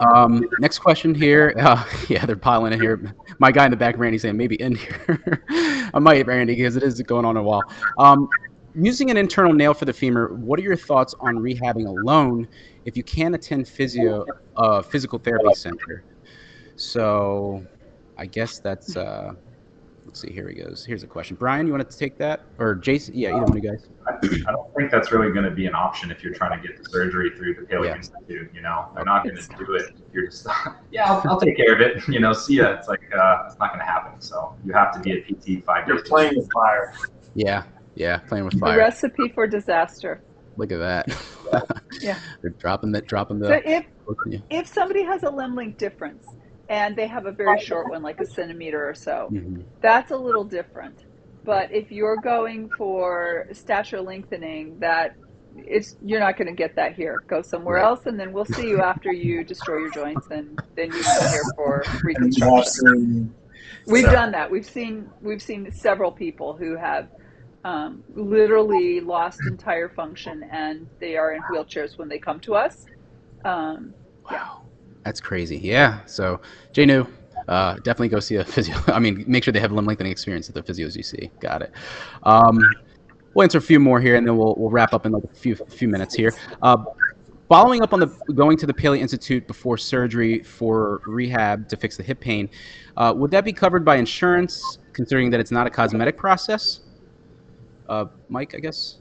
Um, 0.00 0.44
next 0.60 0.78
question 0.80 1.14
here. 1.14 1.54
Uh, 1.58 1.84
yeah, 2.08 2.26
they're 2.26 2.36
piling 2.36 2.72
in 2.72 2.80
here. 2.80 3.14
My 3.38 3.50
guy 3.52 3.64
in 3.64 3.70
the 3.70 3.76
back, 3.76 3.96
Randy, 3.98 4.18
saying 4.18 4.36
maybe 4.36 4.56
in 4.56 4.74
here. 4.74 5.42
I 5.94 5.98
might, 5.98 6.26
Randy, 6.26 6.54
because 6.54 6.76
it 6.76 6.82
is 6.82 7.00
going 7.02 7.24
on 7.24 7.36
a 7.36 7.42
while. 7.42 7.62
Um, 7.98 8.28
using 8.78 9.10
an 9.10 9.16
internal 9.16 9.52
nail 9.52 9.74
for 9.74 9.84
the 9.84 9.92
femur. 9.92 10.34
What 10.34 10.58
are 10.58 10.62
your 10.62 10.76
thoughts 10.76 11.14
on 11.20 11.36
rehabbing 11.36 11.86
alone 11.86 12.48
if 12.84 12.96
you 12.96 13.02
can't 13.02 13.34
attend 13.34 13.68
physio, 13.68 14.24
uh, 14.56 14.82
physical 14.82 15.18
therapy 15.18 15.52
center? 15.54 16.04
So 16.76 17.66
I 18.16 18.26
guess 18.26 18.58
that's 18.58 18.96
uh 18.96 19.32
let's 20.08 20.22
see, 20.22 20.32
here 20.32 20.48
he 20.48 20.54
goes. 20.54 20.84
Here's 20.86 21.02
a 21.02 21.06
question. 21.06 21.36
Brian, 21.36 21.66
you 21.66 21.72
want 21.72 21.88
to 21.88 21.98
take 21.98 22.16
that? 22.16 22.40
Or 22.58 22.74
Jason? 22.74 23.14
Yeah, 23.14 23.28
either 23.28 23.42
one 23.44 23.58
of 23.58 23.62
you 23.62 23.70
guys. 23.70 23.88
I, 24.06 24.14
I 24.48 24.52
don't 24.52 24.74
think 24.74 24.90
that's 24.90 25.12
really 25.12 25.30
going 25.32 25.44
to 25.44 25.50
be 25.50 25.66
an 25.66 25.74
option 25.74 26.10
if 26.10 26.24
you're 26.24 26.32
trying 26.32 26.58
to 26.58 26.66
get 26.66 26.82
the 26.82 26.88
surgery 26.88 27.30
through 27.36 27.56
the 27.56 27.66
Paley 27.66 27.88
Yeah. 27.88 27.96
Institute. 27.96 28.50
You 28.54 28.62
know, 28.62 28.86
they're 28.94 29.04
not 29.04 29.24
going 29.24 29.36
to 29.36 29.42
do 29.58 29.74
it. 29.74 29.90
if 29.90 30.14
You're 30.14 30.26
just, 30.28 30.46
yeah, 30.90 31.12
I'll, 31.12 31.22
I'll 31.32 31.40
take 31.40 31.58
care 31.58 31.74
of 31.74 31.80
it. 31.82 32.02
You 32.08 32.20
know, 32.20 32.32
see 32.32 32.54
ya. 32.54 32.70
It's 32.70 32.88
like 32.88 33.02
uh, 33.14 33.42
it's 33.46 33.58
not 33.58 33.68
going 33.68 33.80
to 33.80 33.84
happen. 33.84 34.18
So 34.20 34.56
you 34.64 34.72
have 34.72 34.92
to 34.94 35.00
be 35.00 35.12
a 35.12 35.20
PT 35.22 35.62
five 35.64 35.86
You're 35.86 36.02
playing 36.02 36.36
with 36.36 36.50
fire. 36.52 36.94
Yeah, 37.34 37.64
yeah, 37.98 38.18
playing 38.18 38.44
with 38.44 38.54
The 38.54 38.60
fire. 38.60 38.78
recipe 38.78 39.28
for 39.34 39.46
disaster. 39.46 40.22
Look 40.56 40.72
at 40.72 40.78
that. 40.78 41.08
Yeah. 42.02 42.18
They're 42.42 42.50
dropping 42.50 42.92
the 42.92 43.00
dropping 43.00 43.42
So 43.42 43.60
if 43.64 43.84
yeah. 44.26 44.38
if 44.50 44.66
somebody 44.66 45.02
has 45.02 45.22
a 45.22 45.30
limb 45.30 45.54
length 45.56 45.78
difference 45.78 46.26
and 46.68 46.94
they 46.94 47.06
have 47.06 47.24
a 47.26 47.32
very 47.32 47.58
short 47.58 47.88
one, 47.90 48.02
like 48.02 48.20
a 48.20 48.26
centimeter 48.26 48.86
or 48.86 48.94
so, 48.94 49.28
Mhm. 49.32 49.64
that's 49.80 50.10
a 50.10 50.16
little 50.16 50.44
different. 50.44 51.06
But 51.44 51.72
if 51.72 51.90
you're 51.90 52.16
going 52.18 52.68
for 52.76 53.46
stature 53.52 54.00
lengthening, 54.02 54.78
that 54.80 55.16
it's 55.56 55.96
you're 56.04 56.20
not 56.20 56.36
going 56.36 56.48
to 56.48 56.52
get 56.54 56.76
that 56.76 56.94
here. 56.94 57.22
Go 57.26 57.40
somewhere 57.40 57.76
Right. 57.76 57.84
else, 57.86 58.04
and 58.04 58.20
then 58.20 58.32
we'll 58.34 58.44
see 58.44 58.68
you 58.68 58.82
after 58.82 59.10
you 59.10 59.42
destroy 59.42 59.78
your 59.78 59.90
joints, 59.90 60.26
and 60.30 60.60
then 60.76 60.92
you 60.92 61.02
come 61.02 61.28
here 61.30 61.42
for 61.56 61.76
And 61.76 61.84
you 61.86 61.90
have 61.92 62.04
reconstruction. 62.04 63.34
We've 63.86 64.04
So- 64.04 64.12
done 64.12 64.32
that. 64.32 64.50
We've 64.50 64.66
seen 64.68 65.08
we've 65.22 65.42
seen 65.42 65.72
several 65.72 66.12
people 66.12 66.52
who 66.54 66.76
have 66.76 67.08
um, 67.64 68.02
literally 68.14 69.00
lost 69.00 69.40
entire 69.46 69.88
function, 69.88 70.44
and 70.50 70.86
they 71.00 71.16
are 71.16 71.34
in 71.34 71.42
wheelchairs 71.52 71.98
when 71.98 72.08
they 72.08 72.18
come 72.18 72.40
to 72.40 72.54
us. 72.54 72.86
Um, 73.44 73.94
Wow. 74.30 74.62
That's 75.04 75.20
crazy. 75.20 75.58
Yeah. 75.58 76.04
So 76.06 76.40
Jay 76.72 76.84
New, 76.84 77.06
uh, 77.48 77.74
definitely 77.76 78.08
go 78.08 78.20
see 78.20 78.36
a 78.36 78.44
physio. 78.44 78.76
I 78.88 78.98
mean, 78.98 79.24
make 79.26 79.44
sure 79.44 79.52
they 79.52 79.60
have 79.60 79.72
limb 79.72 79.86
lengthening 79.86 80.12
experience 80.12 80.48
at 80.48 80.54
the 80.54 80.62
physios 80.62 80.96
you 80.96 81.02
see. 81.02 81.30
Got 81.40 81.62
it. 81.62 81.72
Um, 82.24 82.58
we'll 83.34 83.44
answer 83.44 83.58
a 83.58 83.62
few 83.62 83.80
more 83.80 84.00
here, 84.00 84.16
and 84.16 84.26
then 84.26 84.36
we'll 84.36 84.54
we'll 84.58 84.70
wrap 84.70 84.92
up 84.92 85.06
in 85.06 85.12
like 85.12 85.24
a 85.24 85.34
few 85.34 85.54
few 85.54 85.88
minutes 85.88 86.14
here. 86.14 86.34
Uh, 86.62 86.76
following 87.48 87.82
up 87.82 87.94
on 87.94 88.00
the 88.00 88.06
going 88.34 88.58
to 88.58 88.66
the 88.66 88.74
Paley 88.74 89.00
Institute 89.00 89.46
before 89.46 89.78
surgery 89.78 90.42
for 90.42 91.00
rehab 91.06 91.68
to 91.68 91.76
fix 91.76 91.96
the 91.96 92.02
hip 92.02 92.20
pain, 92.20 92.50
uh, 92.98 93.14
would 93.16 93.30
that 93.30 93.44
be 93.44 93.52
covered 93.52 93.84
by 93.84 93.96
insurance, 93.96 94.78
considering 94.92 95.30
that 95.30 95.40
it's 95.40 95.52
not 95.52 95.66
a 95.66 95.70
cosmetic 95.70 96.18
process? 96.18 96.80
Uh, 97.88 98.06
Mike, 98.28 98.54
I 98.54 98.58
guess, 98.58 98.98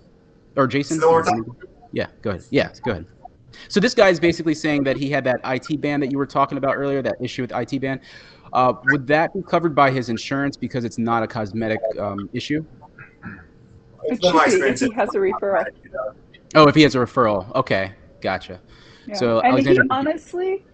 or 0.56 0.68
Jason. 0.68 1.00
Say 1.00 1.08
that 1.08 1.26
one. 1.26 1.56
Yeah, 1.92 2.08
go 2.22 2.32
ahead. 2.32 2.44
Yeah, 2.50 2.72
go 2.84 2.92
ahead. 2.92 3.06
So 3.70 3.80
this 3.80 3.94
guy 3.94 4.10
is 4.10 4.20
basically 4.20 4.54
saying 4.54 4.84
that 4.84 4.98
he 4.98 5.10
had 5.10 5.24
that 5.24 5.40
IT 5.46 5.82
band 5.82 6.04
that 6.04 6.12
you 6.12 6.18
were 6.18 6.26
talking 6.26 6.58
about 6.58 6.76
earlier, 6.76 7.02
that 7.02 7.16
issue 7.22 7.42
with 7.42 7.52
IT 7.54 7.80
band. 7.82 8.02
Uh, 8.54 8.74
would 8.86 9.08
that 9.08 9.34
be 9.34 9.42
covered 9.42 9.76
by 9.76 9.92
his 9.92 10.10
insurance 10.10 10.56
because 10.56 10.86
it's 10.86 10.98
not 10.98 11.24
a 11.24 11.28
cosmetic 11.28 11.80
um, 12.00 12.30
issue? 12.34 12.64
It 14.04 14.24
should 14.24 14.62
be 14.62 14.68
if 14.68 14.80
he 14.80 14.92
has 14.92 15.10
a 15.16 15.18
referral. 15.18 15.66
Oh, 16.56 16.68
if 16.68 16.76
he 16.76 16.82
has 16.84 16.96
a 16.96 17.00
referral. 17.00 17.54
Okay, 17.56 17.92
gotcha. 18.22 18.62
Yeah. 19.06 19.16
So, 19.16 19.40
and 19.42 19.66
he 19.66 19.80
honestly, 19.90 20.66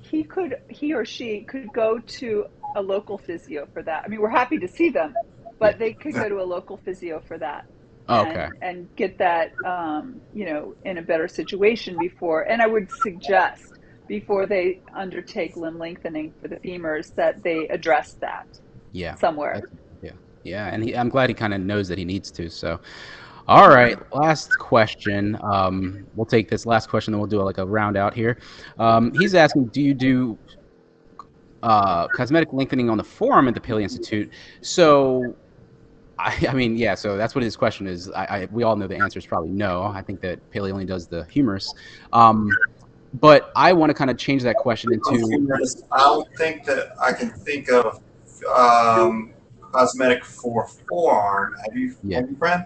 he 0.00 0.24
could, 0.24 0.56
he 0.68 0.94
or 0.94 1.04
she 1.04 1.42
could 1.42 1.72
go 1.72 1.98
to 1.98 2.46
a 2.76 2.82
local 2.82 3.18
physio 3.18 3.68
for 3.72 3.82
that. 3.82 4.04
I 4.04 4.08
mean, 4.08 4.20
we're 4.20 4.30
happy 4.30 4.58
to 4.58 4.68
see 4.68 4.88
them, 4.88 5.14
but 5.62 5.78
they 5.78 5.92
could 5.94 6.14
go 6.14 6.28
to 6.28 6.40
a 6.40 6.44
local 6.44 6.76
physio 6.76 7.20
for 7.26 7.38
that. 7.38 7.64
Oh, 8.08 8.24
and, 8.24 8.52
and 8.60 8.88
get 8.96 9.16
that, 9.18 9.52
um, 9.64 10.20
you 10.32 10.44
know, 10.44 10.74
in 10.84 10.98
a 10.98 11.02
better 11.02 11.28
situation 11.28 11.96
before. 11.98 12.42
And 12.42 12.60
I 12.60 12.66
would 12.66 12.90
suggest 12.90 13.62
before 14.08 14.44
they 14.46 14.80
undertake 14.94 15.56
limb 15.56 15.78
lengthening 15.78 16.34
for 16.40 16.48
the 16.48 16.56
femurs 16.56 17.14
that 17.16 17.42
they 17.44 17.68
address 17.68 18.16
that 18.20 18.46
Yeah. 18.92 19.14
somewhere. 19.14 19.62
Yeah, 20.02 20.12
Yeah. 20.42 20.66
and 20.66 20.82
he, 20.82 20.96
I'm 20.96 21.08
glad 21.08 21.30
he 21.30 21.34
kind 21.34 21.54
of 21.54 21.60
knows 21.60 21.88
that 21.88 21.96
he 21.96 22.04
needs 22.04 22.30
to. 22.32 22.50
So, 22.50 22.80
all 23.46 23.68
right, 23.68 23.96
last 24.12 24.50
question. 24.58 25.38
Um, 25.42 26.06
we'll 26.14 26.26
take 26.26 26.48
this 26.48 26.66
last 26.66 26.88
question, 26.88 27.12
then 27.12 27.20
we'll 27.20 27.30
do 27.30 27.40
like 27.42 27.58
a 27.58 27.66
round 27.66 27.96
out 27.96 28.14
here. 28.14 28.38
Um, 28.78 29.12
he's 29.14 29.34
asking, 29.34 29.66
do 29.66 29.80
you 29.80 29.94
do 29.94 30.38
uh, 31.62 32.08
cosmetic 32.08 32.52
lengthening 32.52 32.90
on 32.90 32.98
the 32.98 33.04
forearm 33.04 33.48
at 33.48 33.54
the 33.54 33.60
Paley 33.60 33.84
Institute? 33.84 34.30
So, 34.62 35.36
I, 36.18 36.46
I 36.48 36.54
mean, 36.54 36.76
yeah. 36.76 36.94
So 36.94 37.16
that's 37.16 37.34
what 37.34 37.44
his 37.44 37.56
question 37.56 37.86
is. 37.86 38.10
I, 38.10 38.24
I 38.24 38.48
we 38.50 38.62
all 38.62 38.76
know 38.76 38.86
the 38.86 38.96
answer 38.96 39.18
is 39.18 39.26
probably 39.26 39.50
no. 39.50 39.82
I 39.84 40.02
think 40.02 40.20
that 40.20 40.38
Paley 40.50 40.70
only 40.72 40.84
does 40.84 41.06
the 41.06 41.24
humerus. 41.30 41.72
Um, 42.12 42.50
but 43.14 43.50
I 43.56 43.72
want 43.72 43.90
to 43.90 43.94
kind 43.94 44.10
of 44.10 44.16
change 44.16 44.42
that 44.42 44.56
question 44.56 44.92
into 44.92 45.10
I 45.92 45.98
don't 45.98 46.28
think 46.36 46.64
that 46.64 46.92
I 47.00 47.12
can 47.12 47.30
think 47.30 47.68
of 47.70 48.00
um, 48.56 49.34
cosmetic 49.72 50.24
for 50.24 50.66
forearm. 50.88 51.54
Have 51.64 51.76
you, 51.76 51.94
Yeah. 52.02 52.20
have 52.20 52.30
you, 52.30 52.36
Brent? 52.36 52.62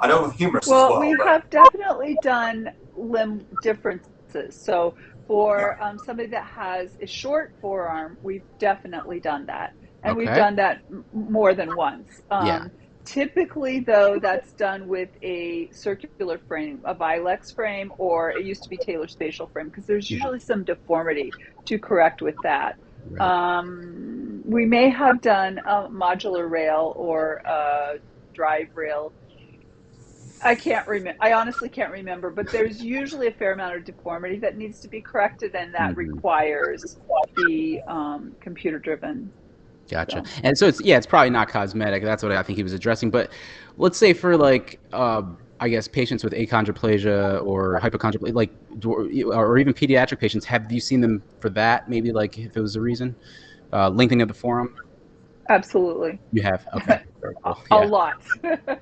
I 0.00 0.08
know 0.08 0.28
humerus 0.28 0.66
Well, 0.66 0.84
as 0.86 0.90
well. 0.90 1.00
we 1.00 1.16
but- 1.16 1.26
have 1.26 1.48
definitely 1.50 2.18
done 2.22 2.70
limb 2.94 3.46
differences. 3.62 4.54
So 4.62 4.94
for 5.26 5.82
um, 5.82 5.98
somebody 6.04 6.28
that 6.30 6.44
has 6.44 6.90
a 7.00 7.06
short 7.06 7.54
forearm, 7.60 8.18
we've 8.22 8.44
definitely 8.58 9.18
done 9.20 9.46
that, 9.46 9.72
and 10.02 10.14
we've 10.16 10.28
done 10.28 10.56
that 10.56 10.80
m- 10.90 11.04
more 11.12 11.54
than 11.54 11.74
once. 11.74 12.20
Um, 12.30 12.46
Yeah. 12.46 12.64
Typically, 13.06 13.80
though, 13.80 14.18
that's 14.20 14.52
done 14.54 14.88
with 14.88 15.08
a 15.22 15.70
circular 15.72 16.38
frame, 16.48 16.80
a 16.84 16.94
Vilex 16.94 17.54
frame, 17.54 17.92
or 17.98 18.30
it 18.30 18.44
used 18.44 18.64
to 18.64 18.68
be 18.68 18.76
Taylor 18.76 19.06
spatial 19.06 19.46
frame, 19.46 19.68
because 19.68 19.86
there's 19.86 20.10
usually 20.10 20.40
some 20.40 20.64
deformity 20.64 21.32
to 21.66 21.78
correct 21.78 22.20
with 22.20 22.34
that. 22.42 22.76
Right. 23.08 23.58
Um, 23.58 24.42
we 24.44 24.66
may 24.66 24.90
have 24.90 25.20
done 25.20 25.58
a 25.58 25.88
modular 25.88 26.50
rail 26.50 26.92
or 26.96 27.40
a 27.46 28.00
drive 28.34 28.68
rail. 28.74 29.12
I 30.42 30.56
can't 30.56 30.86
remember. 30.86 31.16
I 31.20 31.32
honestly 31.32 31.68
can't 31.68 31.92
remember, 31.92 32.30
but 32.30 32.50
there's 32.52 32.82
usually 32.82 33.28
a 33.28 33.32
fair 33.32 33.52
amount 33.52 33.76
of 33.76 33.84
deformity 33.84 34.40
that 34.40 34.56
needs 34.56 34.80
to 34.80 34.88
be 34.88 35.00
corrected, 35.00 35.54
and 35.54 35.72
that 35.74 35.92
Mhm. 35.92 35.96
requires 35.96 36.98
the 37.36 37.80
um, 37.88 38.36
computer-driven. 38.40 39.32
Gotcha. 39.90 40.22
And 40.42 40.58
so 40.58 40.66
it's 40.66 40.80
yeah, 40.84 40.96
it's 40.96 41.06
probably 41.06 41.30
not 41.30 41.48
cosmetic. 41.48 42.02
That's 42.02 42.22
what 42.22 42.32
I 42.32 42.42
think 42.42 42.56
he 42.56 42.62
was 42.62 42.72
addressing. 42.72 43.10
But 43.10 43.30
let's 43.76 43.96
say 43.98 44.12
for 44.12 44.36
like, 44.36 44.80
uh, 44.92 45.22
I 45.60 45.68
guess 45.68 45.86
patients 45.86 46.24
with 46.24 46.32
achondroplasia 46.32 47.44
or 47.44 47.78
hypochondroplasia, 47.80 48.34
like, 48.34 48.50
or 48.84 49.58
even 49.58 49.72
pediatric 49.74 50.18
patients, 50.18 50.44
have 50.46 50.70
you 50.72 50.80
seen 50.80 51.00
them 51.00 51.22
for 51.40 51.50
that? 51.50 51.88
Maybe 51.88 52.10
like 52.12 52.36
if 52.36 52.56
it 52.56 52.60
was 52.60 52.74
a 52.76 52.80
reason, 52.80 53.16
uh, 53.72 53.88
lengthening 53.90 54.22
of 54.22 54.28
the 54.28 54.34
forearm. 54.34 54.74
Absolutely, 55.48 56.18
You 56.32 56.42
have 56.42 56.66
okay. 56.74 56.98
Very 57.22 57.34
cool. 57.44 57.56
a 57.70 57.84
lot. 57.86 58.14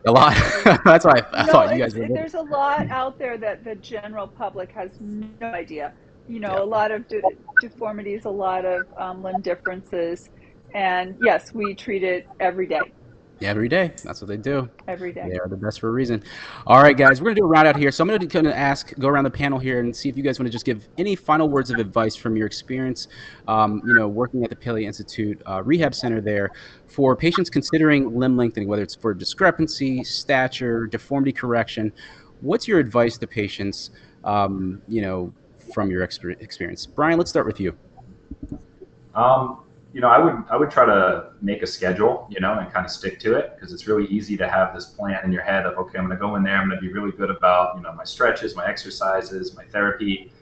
A 0.07 0.11
lot. 0.11 0.35
That's 0.85 1.05
why 1.05 1.19
I, 1.33 1.43
I 1.43 1.45
No, 1.45 1.53
thought 1.53 1.75
you 1.75 1.83
guys 1.83 1.95
were. 1.95 2.07
There's 2.15 2.35
a 2.35 2.41
lot 2.41 2.87
out 2.91 3.19
there 3.19 3.37
that 3.39 3.65
the 3.65 3.75
general 3.75 4.27
public 4.27 4.73
has 4.73 4.93
no 5.01 5.35
idea. 5.43 5.93
You 6.27 6.41
know, 6.41 6.55
Yeah. 6.55 6.63
a 6.63 6.65
lot 6.65 6.91
of 6.91 7.07
de- 7.09 7.21
deformities, 7.61 8.25
a 8.25 8.31
lot 8.31 8.65
of 8.65 8.87
um, 8.99 9.23
limb 9.23 9.43
differences, 9.43 10.29
and 10.75 11.17
yes, 11.23 11.55
we 11.55 11.75
treat 11.75 12.03
it 12.03 12.27
every 12.41 12.67
day. 12.67 12.93
Every 13.41 13.69
day. 13.69 13.93
That's 14.05 14.21
what 14.21 14.29
they 14.29 14.37
do. 14.37 14.69
Every 14.87 15.13
day. 15.13 15.29
They 15.29 15.39
are 15.39 15.49
the 15.49 15.57
best 15.57 15.81
for 15.81 15.89
a 15.89 15.93
reason. 15.93 16.23
All 16.67 16.81
right, 16.81 16.97
guys, 16.97 17.21
we're 17.21 17.27
gonna 17.27 17.41
do 17.41 17.45
a 17.45 17.49
round 17.49 17.67
out 17.67 17.77
here. 17.77 17.91
So 17.91 18.03
I'm 18.03 18.09
gonna 18.09 18.27
kind 18.27 18.47
of 18.47 18.53
ask, 18.53 18.97
go 18.99 19.09
around 19.09 19.25
the 19.25 19.31
panel 19.31 19.59
here, 19.59 19.81
and 19.81 19.95
see 19.95 20.09
if 20.09 20.17
you 20.17 20.23
guys 20.23 20.39
want 20.39 20.47
to 20.47 20.53
just 20.53 20.65
give 20.65 20.89
any 20.99 21.17
final 21.17 21.49
words 21.49 21.71
of 21.71 21.79
advice 21.79 22.15
from 22.15 22.37
your 22.37 22.47
experience, 22.47 23.09
um, 23.49 23.83
you 23.85 23.95
know, 23.95 24.09
working 24.09 24.45
at 24.45 24.51
the 24.51 24.57
Paley 24.57 24.87
Institute 24.87 25.41
uh, 25.47 25.63
Rehab 25.63 25.95
Center 25.95 26.21
there, 26.21 26.51
for 26.87 27.17
patients 27.17 27.51
considering 27.51 28.17
limb 28.17 28.37
lengthening, 28.37 28.69
whether 28.69 28.83
it's 28.83 28.95
for 28.95 29.13
discrepancy, 29.15 30.05
stature, 30.05 30.87
deformity 30.87 31.33
correction. 31.33 31.93
What's 32.41 32.69
your 32.69 32.79
advice 32.79 33.19
to 33.19 33.27
patients, 33.27 33.91
um, 34.23 34.81
you 34.87 35.03
know, 35.03 35.33
from 35.75 35.91
your 35.91 36.07
exper- 36.07 36.41
experience? 36.41 36.87
Brian, 36.87 37.19
let's 37.19 37.31
start 37.31 37.47
with 37.47 37.59
you. 37.61 37.77
Um, 39.15 39.64
you 39.95 40.01
know, 40.01 40.09
I 40.09 40.19
would 40.19 40.45
I 40.51 40.57
would 40.57 40.73
try 40.73 40.85
to 40.85 41.31
make 41.41 41.63
a 41.63 41.69
schedule, 41.69 42.27
you 42.29 42.41
know, 42.41 42.59
and 42.59 42.71
kind 42.73 42.85
of 42.85 42.91
stick 42.91 43.21
to 43.21 43.37
it 43.37 43.55
because 43.55 43.73
it's 43.73 43.87
really 43.87 44.07
easy 44.09 44.37
to 44.39 44.49
have 44.49 44.75
this 44.75 44.87
plan 44.87 45.25
in 45.25 45.31
your 45.31 45.43
head 45.43 45.67
of 45.67 45.79
okay, 45.79 45.99
I'm 45.99 46.07
going 46.07 46.19
to 46.19 46.21
go 46.21 46.35
in 46.35 46.43
there, 46.43 46.57
I'm 46.57 46.69
going 46.69 46.81
to 46.81 46.85
be 46.85 46.93
really 46.93 47.13
good 47.13 47.31
about 47.31 47.77
you 47.77 47.83
know 47.83 47.93
my 47.93 48.03
stretches, 48.03 48.57
my 48.57 48.67
exercises, 48.67 49.55
my 49.55 49.65
therapy, 49.67 50.33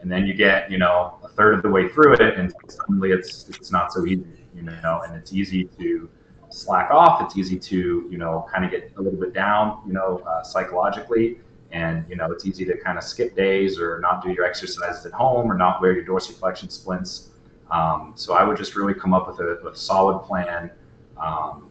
and 0.00 0.10
then 0.10 0.26
you 0.26 0.32
get 0.32 0.70
you 0.70 0.78
know 0.78 1.18
a 1.22 1.28
third 1.28 1.52
of 1.52 1.62
the 1.62 1.68
way 1.68 1.90
through 1.90 2.14
it, 2.14 2.38
and 2.38 2.54
suddenly 2.68 3.10
it's 3.10 3.50
it's 3.50 3.70
not 3.70 3.92
so 3.92 4.06
easy, 4.06 4.24
you 4.54 4.62
know, 4.62 5.02
and 5.06 5.14
it's 5.14 5.34
easy 5.34 5.64
to 5.78 6.08
slack 6.48 6.90
off. 6.90 7.20
It's 7.20 7.36
easy 7.36 7.58
to 7.58 8.08
you 8.10 8.16
know 8.16 8.46
kind 8.50 8.64
of 8.64 8.70
get 8.70 8.94
a 8.96 9.02
little 9.02 9.20
bit 9.20 9.34
down, 9.34 9.82
you 9.86 9.92
know, 9.92 10.22
uh, 10.26 10.42
psychologically. 10.42 11.38
And 11.70 12.06
you 12.08 12.16
know 12.16 12.32
it's 12.32 12.46
easy 12.46 12.64
to 12.64 12.78
kind 12.78 12.96
of 12.96 13.04
skip 13.04 13.36
days 13.36 13.78
or 13.78 14.00
not 14.00 14.22
do 14.22 14.30
your 14.30 14.46
exercises 14.46 15.04
at 15.04 15.12
home 15.12 15.52
or 15.52 15.54
not 15.54 15.82
wear 15.82 15.92
your 15.92 16.04
dorsiflexion 16.04 16.72
splints. 16.72 17.28
Um, 17.72 18.12
so 18.16 18.34
I 18.34 18.44
would 18.44 18.58
just 18.58 18.76
really 18.76 18.92
come 18.92 19.14
up 19.14 19.26
with 19.26 19.40
a, 19.40 19.66
a 19.66 19.74
solid 19.74 20.20
plan 20.26 20.70
um, 21.16 21.70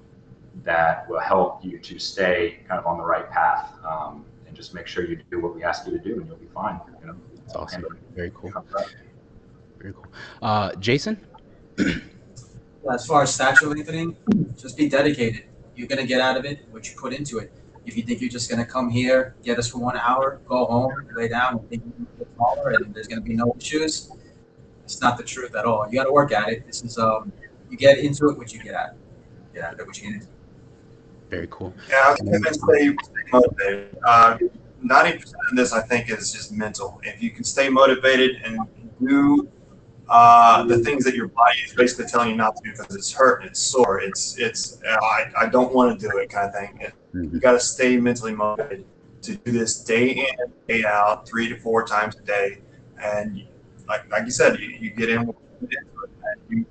that 0.63 1.07
will 1.07 1.19
help 1.19 1.63
you 1.63 1.77
to 1.77 1.99
stay 1.99 2.59
kind 2.67 2.79
of 2.79 2.87
on 2.87 2.97
the 2.97 3.03
right 3.03 3.29
path 3.29 3.71
um, 3.85 4.25
and 4.47 4.55
just 4.55 4.73
make 4.73 4.87
sure 4.87 5.05
you 5.05 5.21
do 5.29 5.39
what 5.39 5.55
we 5.55 5.63
ask 5.63 5.85
you 5.85 5.91
to 5.93 5.99
do 5.99 6.19
and 6.19 6.27
you'll 6.27 6.37
be 6.37 6.47
fine. 6.47 6.79
You 7.01 7.07
know, 7.07 7.15
That's 7.37 7.55
awesome. 7.55 7.85
And- 7.85 8.15
Very 8.15 8.31
cool. 8.33 8.51
Very 9.77 9.93
cool. 9.93 10.07
Uh, 10.41 10.73
Jason. 10.75 11.19
As 12.91 13.05
far 13.05 13.21
as 13.21 13.33
stature 13.33 13.67
lengthening, 13.67 14.17
just 14.57 14.75
be 14.75 14.89
dedicated. 14.89 15.43
You're 15.75 15.87
gonna 15.87 16.05
get 16.05 16.19
out 16.19 16.35
of 16.35 16.45
it 16.45 16.65
what 16.71 16.89
you 16.89 16.95
put 16.97 17.13
into 17.13 17.37
it. 17.37 17.53
If 17.85 17.95
you 17.95 18.01
think 18.01 18.21
you're 18.21 18.29
just 18.29 18.49
gonna 18.49 18.65
come 18.65 18.89
here, 18.89 19.35
get 19.43 19.59
us 19.59 19.69
for 19.69 19.77
one 19.77 19.97
hour, 19.97 20.41
go 20.47 20.65
home, 20.65 20.91
lay 21.15 21.27
down, 21.27 21.59
and 21.59 21.69
think 21.69 21.83
you're 21.85 22.07
get 22.17 22.37
taller, 22.37 22.71
and 22.71 22.91
there's 22.93 23.07
gonna 23.07 23.21
be 23.21 23.35
no 23.35 23.55
issues, 23.59 24.11
it's 24.91 25.01
not 25.01 25.17
the 25.17 25.23
truth 25.23 25.55
at 25.55 25.65
all. 25.65 25.87
You 25.87 25.93
got 25.93 26.05
to 26.05 26.11
work 26.11 26.31
at 26.31 26.49
it. 26.49 26.65
This 26.65 26.83
is 26.83 26.97
um, 26.97 27.31
you 27.69 27.77
get 27.77 27.99
into 27.99 28.29
it, 28.29 28.37
what 28.37 28.53
you 28.53 28.61
get 28.61 28.73
at. 28.73 28.95
Get 29.53 29.63
out 29.63 29.79
it, 29.79 29.87
what 29.87 29.97
you 29.97 30.07
get 30.07 30.15
into. 30.15 30.27
Very 31.29 31.47
cool. 31.49 31.73
Yeah, 31.89 32.09
I 32.09 32.15
think 32.15 32.45
stay, 32.47 32.95
stay 33.03 33.23
motivated. 33.31 33.97
Uh, 34.05 34.37
Ninety 34.83 35.19
percent 35.19 35.35
of 35.51 35.55
this, 35.55 35.73
I 35.73 35.81
think, 35.81 36.09
is 36.09 36.33
just 36.33 36.51
mental. 36.51 36.99
If 37.03 37.21
you 37.21 37.29
can 37.29 37.43
stay 37.43 37.69
motivated 37.69 38.41
and 38.43 38.57
do 38.99 39.47
uh, 40.09 40.63
the 40.63 40.79
things 40.79 41.03
that 41.03 41.13
your 41.13 41.27
body 41.27 41.59
is 41.59 41.75
basically 41.75 42.05
telling 42.05 42.29
you 42.31 42.35
not 42.35 42.55
to 42.55 42.63
do 42.63 42.71
because 42.71 42.95
it's 42.95 43.13
hurt, 43.13 43.45
it's 43.45 43.59
sore, 43.59 44.01
it's 44.01 44.39
it's 44.39 44.81
I, 44.83 45.25
I 45.39 45.45
don't 45.45 45.71
want 45.71 45.99
to 45.99 46.09
do 46.09 46.17
it 46.17 46.31
kind 46.31 46.47
of 46.47 46.53
thing. 46.55 46.91
Mhm. 47.13 47.31
You 47.31 47.39
got 47.39 47.51
to 47.51 47.59
stay 47.59 47.97
mentally 47.97 48.33
motivated 48.33 48.85
to 49.21 49.35
do 49.35 49.51
this 49.51 49.83
day 49.83 50.09
in, 50.09 50.51
day 50.67 50.83
out, 50.83 51.29
three 51.29 51.47
to 51.47 51.59
four 51.59 51.85
times 51.85 52.15
a 52.17 52.23
day, 52.23 52.57
and 52.99 53.43
like 53.91 54.09
like 54.11 54.25
you 54.25 54.31
said, 54.31 54.59
you, 54.59 54.69
you 54.79 54.89
get 54.91 55.09
in, 55.09 55.27
with 55.27 55.35
it, 55.61 55.77
and 56.49 56.59
you 56.59 56.65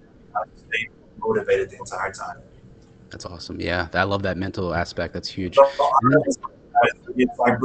stay 0.56 0.88
motivated 1.18 1.70
the 1.70 1.76
entire 1.76 2.12
time. 2.12 2.38
That's 3.10 3.26
awesome. 3.26 3.60
Yeah, 3.60 3.88
I 3.92 4.04
love 4.04 4.22
that 4.22 4.36
mental 4.36 4.74
aspect. 4.74 5.12
That's 5.14 5.28
huge. 5.28 5.56
So, 5.56 5.68
it's 7.16 7.38
like. 7.38 7.58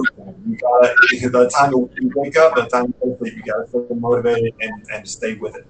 You 0.45 0.57
gotta, 0.57 0.95
the 1.29 1.51
time 1.55 1.71
you 1.71 2.11
wake 2.15 2.37
up, 2.37 2.55
the 2.55 2.65
time 2.65 2.87
you 2.87 2.93
go 3.01 3.11
to 3.11 3.17
sleep, 3.19 3.33
you 3.37 3.43
gotta 3.43 3.67
stay 3.67 3.95
motivated 3.95 4.53
and, 4.59 4.85
and 4.93 5.07
stay 5.07 5.35
with 5.35 5.55
it. 5.55 5.65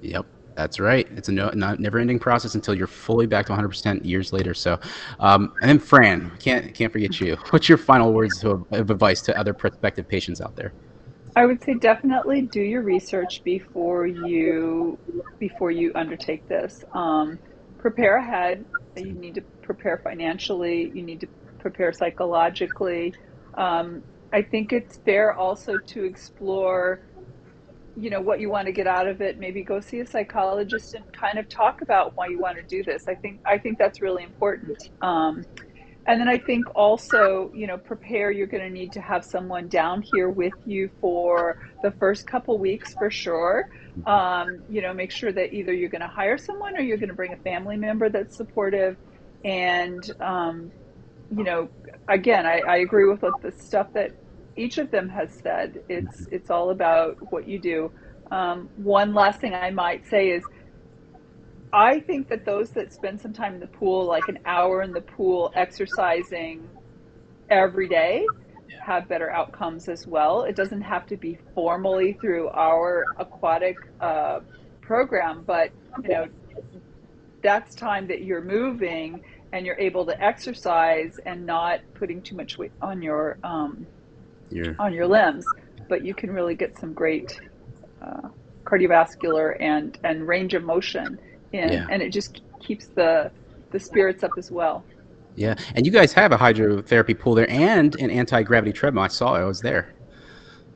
Yep, 0.00 0.26
that's 0.56 0.80
right. 0.80 1.06
It's 1.12 1.28
a 1.28 1.32
no, 1.32 1.50
not 1.54 1.78
never-ending 1.78 2.18
process 2.18 2.54
until 2.56 2.74
you're 2.74 2.88
fully 2.88 3.26
back 3.26 3.46
to 3.46 3.52
100% 3.52 4.04
years 4.04 4.32
later. 4.32 4.54
So, 4.54 4.80
um, 5.20 5.52
and 5.60 5.68
then 5.68 5.78
Fran, 5.78 6.32
can't 6.40 6.74
can't 6.74 6.92
forget 6.92 7.20
you. 7.20 7.36
What's 7.50 7.68
your 7.68 7.78
final 7.78 8.12
words 8.12 8.42
of, 8.42 8.64
of 8.72 8.90
advice 8.90 9.20
to 9.22 9.38
other 9.38 9.52
prospective 9.52 10.08
patients 10.08 10.40
out 10.40 10.56
there? 10.56 10.72
I 11.40 11.46
would 11.46 11.64
say 11.64 11.74
definitely 11.76 12.42
do 12.44 12.62
your 12.62 12.82
research 12.84 13.42
before 13.44 14.06
you 14.06 15.00
before 15.40 15.72
you 15.72 15.92
undertake 15.96 16.46
this. 16.48 16.84
Um, 16.94 17.40
prepare 17.80 18.18
ahead. 18.18 18.66
You 18.96 19.14
need 19.14 19.36
to 19.36 19.44
prepare 19.64 20.00
financially. 20.04 20.92
You 20.94 21.04
need 21.04 21.22
to 21.22 21.28
prepare 21.60 21.92
psychologically. 21.94 23.16
Um, 23.58 24.04
I 24.32 24.42
think 24.44 24.72
it's 24.74 25.00
fair 25.06 25.34
also 25.34 25.78
to 25.88 26.04
explore, 26.04 27.02
you 27.96 28.10
know, 28.10 28.20
what 28.22 28.40
you 28.40 28.50
want 28.50 28.66
to 28.66 28.72
get 28.72 28.86
out 28.88 29.08
of 29.08 29.20
it. 29.22 29.38
Maybe 29.38 29.64
go 29.64 29.80
see 29.80 30.00
a 30.00 30.06
psychologist 30.06 30.94
and 30.94 31.04
kind 31.20 31.38
of 31.38 31.48
talk 31.48 31.82
about 31.82 32.12
why 32.16 32.28
you 32.28 32.40
want 32.40 32.58
to 32.58 32.64
do 32.64 32.84
this. 32.84 33.04
I 33.08 33.16
think 33.16 33.40
I 33.46 33.58
think 33.58 33.78
that's 33.78 34.02
really 34.02 34.24
important. 34.24 34.82
Um, 35.02 35.46
and 36.10 36.20
then 36.20 36.28
I 36.28 36.38
think 36.38 36.66
also, 36.74 37.52
you 37.54 37.68
know, 37.68 37.78
prepare. 37.78 38.32
You're 38.32 38.48
going 38.48 38.64
to 38.64 38.70
need 38.70 38.90
to 38.92 39.00
have 39.00 39.24
someone 39.24 39.68
down 39.68 40.02
here 40.02 40.28
with 40.28 40.52
you 40.66 40.90
for 41.00 41.56
the 41.84 41.92
first 41.92 42.26
couple 42.26 42.58
weeks 42.58 42.94
for 42.94 43.12
sure. 43.12 43.68
Um, 44.06 44.64
you 44.68 44.82
know, 44.82 44.92
make 44.92 45.12
sure 45.12 45.30
that 45.30 45.52
either 45.52 45.72
you're 45.72 45.88
going 45.88 46.00
to 46.00 46.08
hire 46.08 46.36
someone 46.36 46.76
or 46.76 46.80
you're 46.80 46.96
going 46.96 47.10
to 47.10 47.14
bring 47.14 47.32
a 47.32 47.36
family 47.36 47.76
member 47.76 48.08
that's 48.08 48.36
supportive. 48.36 48.96
And, 49.44 50.02
um, 50.20 50.72
you 51.30 51.44
know, 51.44 51.68
again, 52.08 52.44
I, 52.44 52.60
I 52.66 52.76
agree 52.78 53.06
with 53.08 53.22
what 53.22 53.40
the 53.40 53.52
stuff 53.52 53.86
that 53.94 54.10
each 54.56 54.78
of 54.78 54.90
them 54.90 55.08
has 55.10 55.32
said. 55.40 55.78
It's 55.88 56.26
it's 56.32 56.50
all 56.50 56.70
about 56.70 57.18
what 57.30 57.46
you 57.46 57.60
do. 57.60 57.92
Um, 58.32 58.68
one 58.74 59.14
last 59.14 59.40
thing 59.40 59.54
I 59.54 59.70
might 59.70 60.04
say 60.08 60.30
is 60.30 60.42
I 61.72 62.00
think 62.00 62.28
that 62.28 62.44
those 62.44 62.70
that 62.70 62.92
spend 62.92 63.20
some 63.20 63.32
time 63.32 63.54
in 63.54 63.60
the 63.60 63.66
pool, 63.66 64.04
like 64.04 64.28
an 64.28 64.38
hour 64.44 64.82
in 64.82 64.92
the 64.92 65.00
pool 65.00 65.52
exercising 65.54 66.68
every 67.48 67.88
day, 67.88 68.26
have 68.80 69.08
better 69.08 69.30
outcomes 69.30 69.88
as 69.88 70.06
well. 70.06 70.42
It 70.42 70.56
doesn't 70.56 70.80
have 70.80 71.06
to 71.06 71.16
be 71.16 71.38
formally 71.54 72.14
through 72.14 72.48
our 72.48 73.04
aquatic 73.18 73.76
uh, 74.00 74.40
program, 74.80 75.44
but 75.46 75.70
you 76.02 76.08
know, 76.08 76.26
that's 77.42 77.74
time 77.74 78.06
that 78.08 78.22
you're 78.22 78.42
moving 78.42 79.22
and 79.52 79.66
you're 79.66 79.78
able 79.78 80.06
to 80.06 80.22
exercise 80.22 81.18
and 81.24 81.46
not 81.46 81.80
putting 81.94 82.22
too 82.22 82.36
much 82.36 82.58
weight 82.58 82.72
on 82.82 83.02
your 83.02 83.38
um, 83.44 83.86
You're, 84.50 84.74
on 84.78 84.92
your 84.92 85.06
limbs. 85.06 85.44
But 85.88 86.04
you 86.04 86.14
can 86.14 86.30
really 86.30 86.54
get 86.54 86.78
some 86.78 86.92
great 86.92 87.40
uh, 88.02 88.28
cardiovascular 88.64 89.56
and 89.60 89.98
and 90.04 90.26
range 90.26 90.54
of 90.54 90.62
motion 90.62 91.18
in, 91.52 91.72
Yeah. 91.72 91.86
and 91.90 92.02
it 92.02 92.10
just 92.12 92.40
keeps 92.60 92.86
the 92.86 93.30
the 93.70 93.78
spirits 93.80 94.24
up 94.24 94.32
as 94.36 94.50
well. 94.50 94.84
yeah, 95.36 95.54
and 95.76 95.86
you 95.86 95.92
guys 95.92 96.12
have 96.12 96.32
a 96.32 96.36
hydrotherapy 96.36 97.16
pool 97.18 97.34
there 97.36 97.48
and 97.50 97.94
an 98.00 98.10
anti-gravity 98.10 98.72
treadmill. 98.72 99.04
I 99.04 99.08
saw 99.08 99.36
it. 99.36 99.40
I 99.40 99.44
was 99.44 99.60
there. 99.60 99.94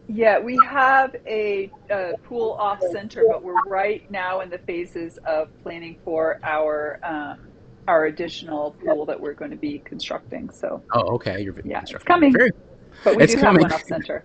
Yeah, 0.06 0.38
we 0.38 0.58
have 0.68 1.16
a, 1.26 1.70
a 1.90 2.12
pool 2.24 2.52
off 2.52 2.80
center, 2.92 3.24
but 3.28 3.42
we're 3.42 3.60
right 3.66 4.08
now 4.10 4.40
in 4.42 4.50
the 4.50 4.58
phases 4.58 5.18
of 5.26 5.48
planning 5.62 5.96
for 6.04 6.38
our 6.44 7.00
um, 7.02 7.38
our 7.88 8.06
additional 8.06 8.72
pool 8.84 9.04
that 9.06 9.18
we're 9.20 9.32
going 9.34 9.50
to 9.50 9.56
be 9.56 9.78
constructing. 9.80 10.48
So, 10.50 10.82
Oh, 10.92 11.14
okay. 11.16 11.40
You're 11.42 11.54
Yeah, 11.64 11.80
it's 11.82 11.92
coming. 12.04 12.32
Very, 12.32 12.50
but 13.02 13.16
we 13.16 13.24
It's 13.24 13.34
do 13.34 13.40
coming. 13.40 13.62
have 13.62 13.72
one 13.72 13.80
off 13.80 13.86
center. 13.86 14.24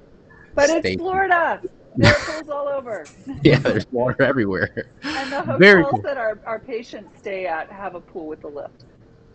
But 0.56 0.70
Stay 0.70 0.94
it's. 0.94 1.02
Florida. 1.02 1.62
There 1.96 2.14
pools 2.14 2.50
all 2.50 2.68
over. 2.68 3.06
yeah, 3.44 3.60
there's 3.60 3.86
water 3.92 4.22
everywhere. 4.24 4.70
And 5.04 5.32
the 5.32 5.42
hotels 5.44 5.88
cool. 5.92 6.02
that 6.04 6.18
our, 6.18 6.40
our 6.46 6.60
patients 6.60 7.18
stay 7.20 7.46
at 7.48 7.72
have 7.72 7.96
a 7.96 8.02
pool 8.02 8.28
with 8.28 8.44
a 8.44 8.48
lift. 8.48 8.86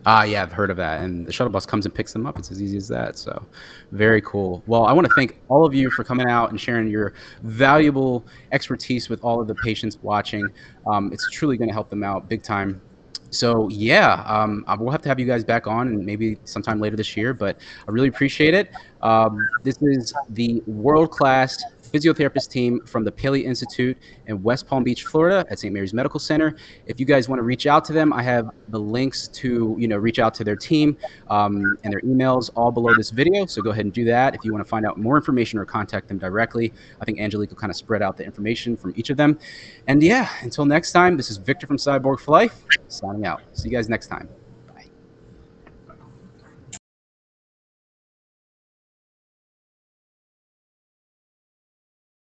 Ah, 0.06 0.22
yeah, 0.24 0.42
I've 0.42 0.52
heard 0.52 0.70
of 0.70 0.76
that. 0.76 1.00
And 1.00 1.26
the 1.26 1.32
shuttle 1.32 1.50
bus 1.50 1.64
comes 1.64 1.86
and 1.86 1.94
picks 1.94 2.12
them 2.12 2.26
up. 2.26 2.38
It's 2.38 2.50
as 2.50 2.60
easy 2.60 2.76
as 2.76 2.88
that. 2.88 3.18
So, 3.18 3.46
very 3.90 4.20
cool. 4.20 4.62
Well, 4.66 4.84
I 4.84 4.92
want 4.92 5.06
to 5.08 5.14
thank 5.14 5.40
all 5.48 5.64
of 5.64 5.74
you 5.74 5.90
for 5.90 6.04
coming 6.04 6.28
out 6.28 6.50
and 6.50 6.60
sharing 6.60 6.88
your 6.88 7.14
valuable 7.42 8.26
expertise 8.52 9.08
with 9.08 9.24
all 9.24 9.40
of 9.40 9.48
the 9.48 9.54
patients 9.54 9.96
watching. 10.02 10.52
Um, 10.86 11.10
it's 11.12 11.28
truly 11.30 11.56
going 11.56 11.68
to 11.68 11.74
help 11.74 11.88
them 11.88 12.04
out 12.04 12.28
big 12.28 12.42
time. 12.42 12.82
So, 13.30 13.68
yeah, 13.70 14.22
um, 14.26 14.64
I- 14.68 14.76
we'll 14.76 14.90
have 14.90 15.02
to 15.02 15.08
have 15.08 15.18
you 15.18 15.26
guys 15.26 15.42
back 15.42 15.66
on 15.66 15.88
and 15.88 16.04
maybe 16.04 16.38
sometime 16.44 16.80
later 16.80 16.96
this 16.96 17.16
year, 17.16 17.32
but 17.32 17.58
I 17.88 17.90
really 17.90 18.08
appreciate 18.08 18.52
it. 18.52 18.70
Um, 19.00 19.48
this 19.62 19.80
is 19.80 20.12
the 20.30 20.62
world 20.66 21.10
class 21.10 21.62
physiotherapist 21.94 22.50
team 22.50 22.80
from 22.84 23.04
the 23.04 23.12
Paley 23.12 23.44
Institute 23.44 23.96
in 24.26 24.42
West 24.42 24.66
Palm 24.66 24.82
Beach, 24.82 25.04
Florida, 25.04 25.46
at 25.48 25.60
St. 25.60 25.72
Mary's 25.72 25.94
Medical 25.94 26.18
Center. 26.18 26.56
If 26.86 26.98
you 26.98 27.06
guys 27.06 27.28
want 27.28 27.38
to 27.38 27.44
reach 27.44 27.66
out 27.66 27.84
to 27.86 27.92
them, 27.92 28.12
I 28.12 28.22
have 28.22 28.50
the 28.68 28.80
links 28.80 29.28
to 29.28 29.76
you 29.78 29.86
know 29.86 29.96
reach 29.96 30.18
out 30.18 30.34
to 30.34 30.44
their 30.44 30.56
team 30.56 30.96
um, 31.28 31.78
and 31.84 31.92
their 31.92 32.00
emails 32.00 32.50
all 32.56 32.72
below 32.72 32.92
this 32.96 33.10
video. 33.10 33.46
So 33.46 33.62
go 33.62 33.70
ahead 33.70 33.84
and 33.84 33.92
do 33.92 34.04
that. 34.06 34.34
If 34.34 34.44
you 34.44 34.52
want 34.52 34.64
to 34.64 34.68
find 34.68 34.84
out 34.84 34.98
more 34.98 35.16
information 35.16 35.58
or 35.58 35.64
contact 35.64 36.08
them 36.08 36.18
directly, 36.18 36.72
I 37.00 37.04
think 37.04 37.20
Angelique 37.20 37.50
will 37.50 37.56
kind 37.56 37.70
of 37.70 37.76
spread 37.76 38.02
out 38.02 38.16
the 38.16 38.24
information 38.24 38.76
from 38.76 38.92
each 38.96 39.10
of 39.10 39.16
them. 39.16 39.38
And 39.86 40.02
yeah, 40.02 40.28
until 40.42 40.64
next 40.64 40.92
time, 40.92 41.16
this 41.16 41.30
is 41.30 41.36
Victor 41.36 41.66
from 41.66 41.76
Cyborg 41.76 42.20
for 42.20 42.32
Life 42.32 42.64
signing 42.88 43.26
out. 43.26 43.42
See 43.52 43.68
you 43.68 43.76
guys 43.76 43.88
next 43.88 44.08
time. 44.08 44.28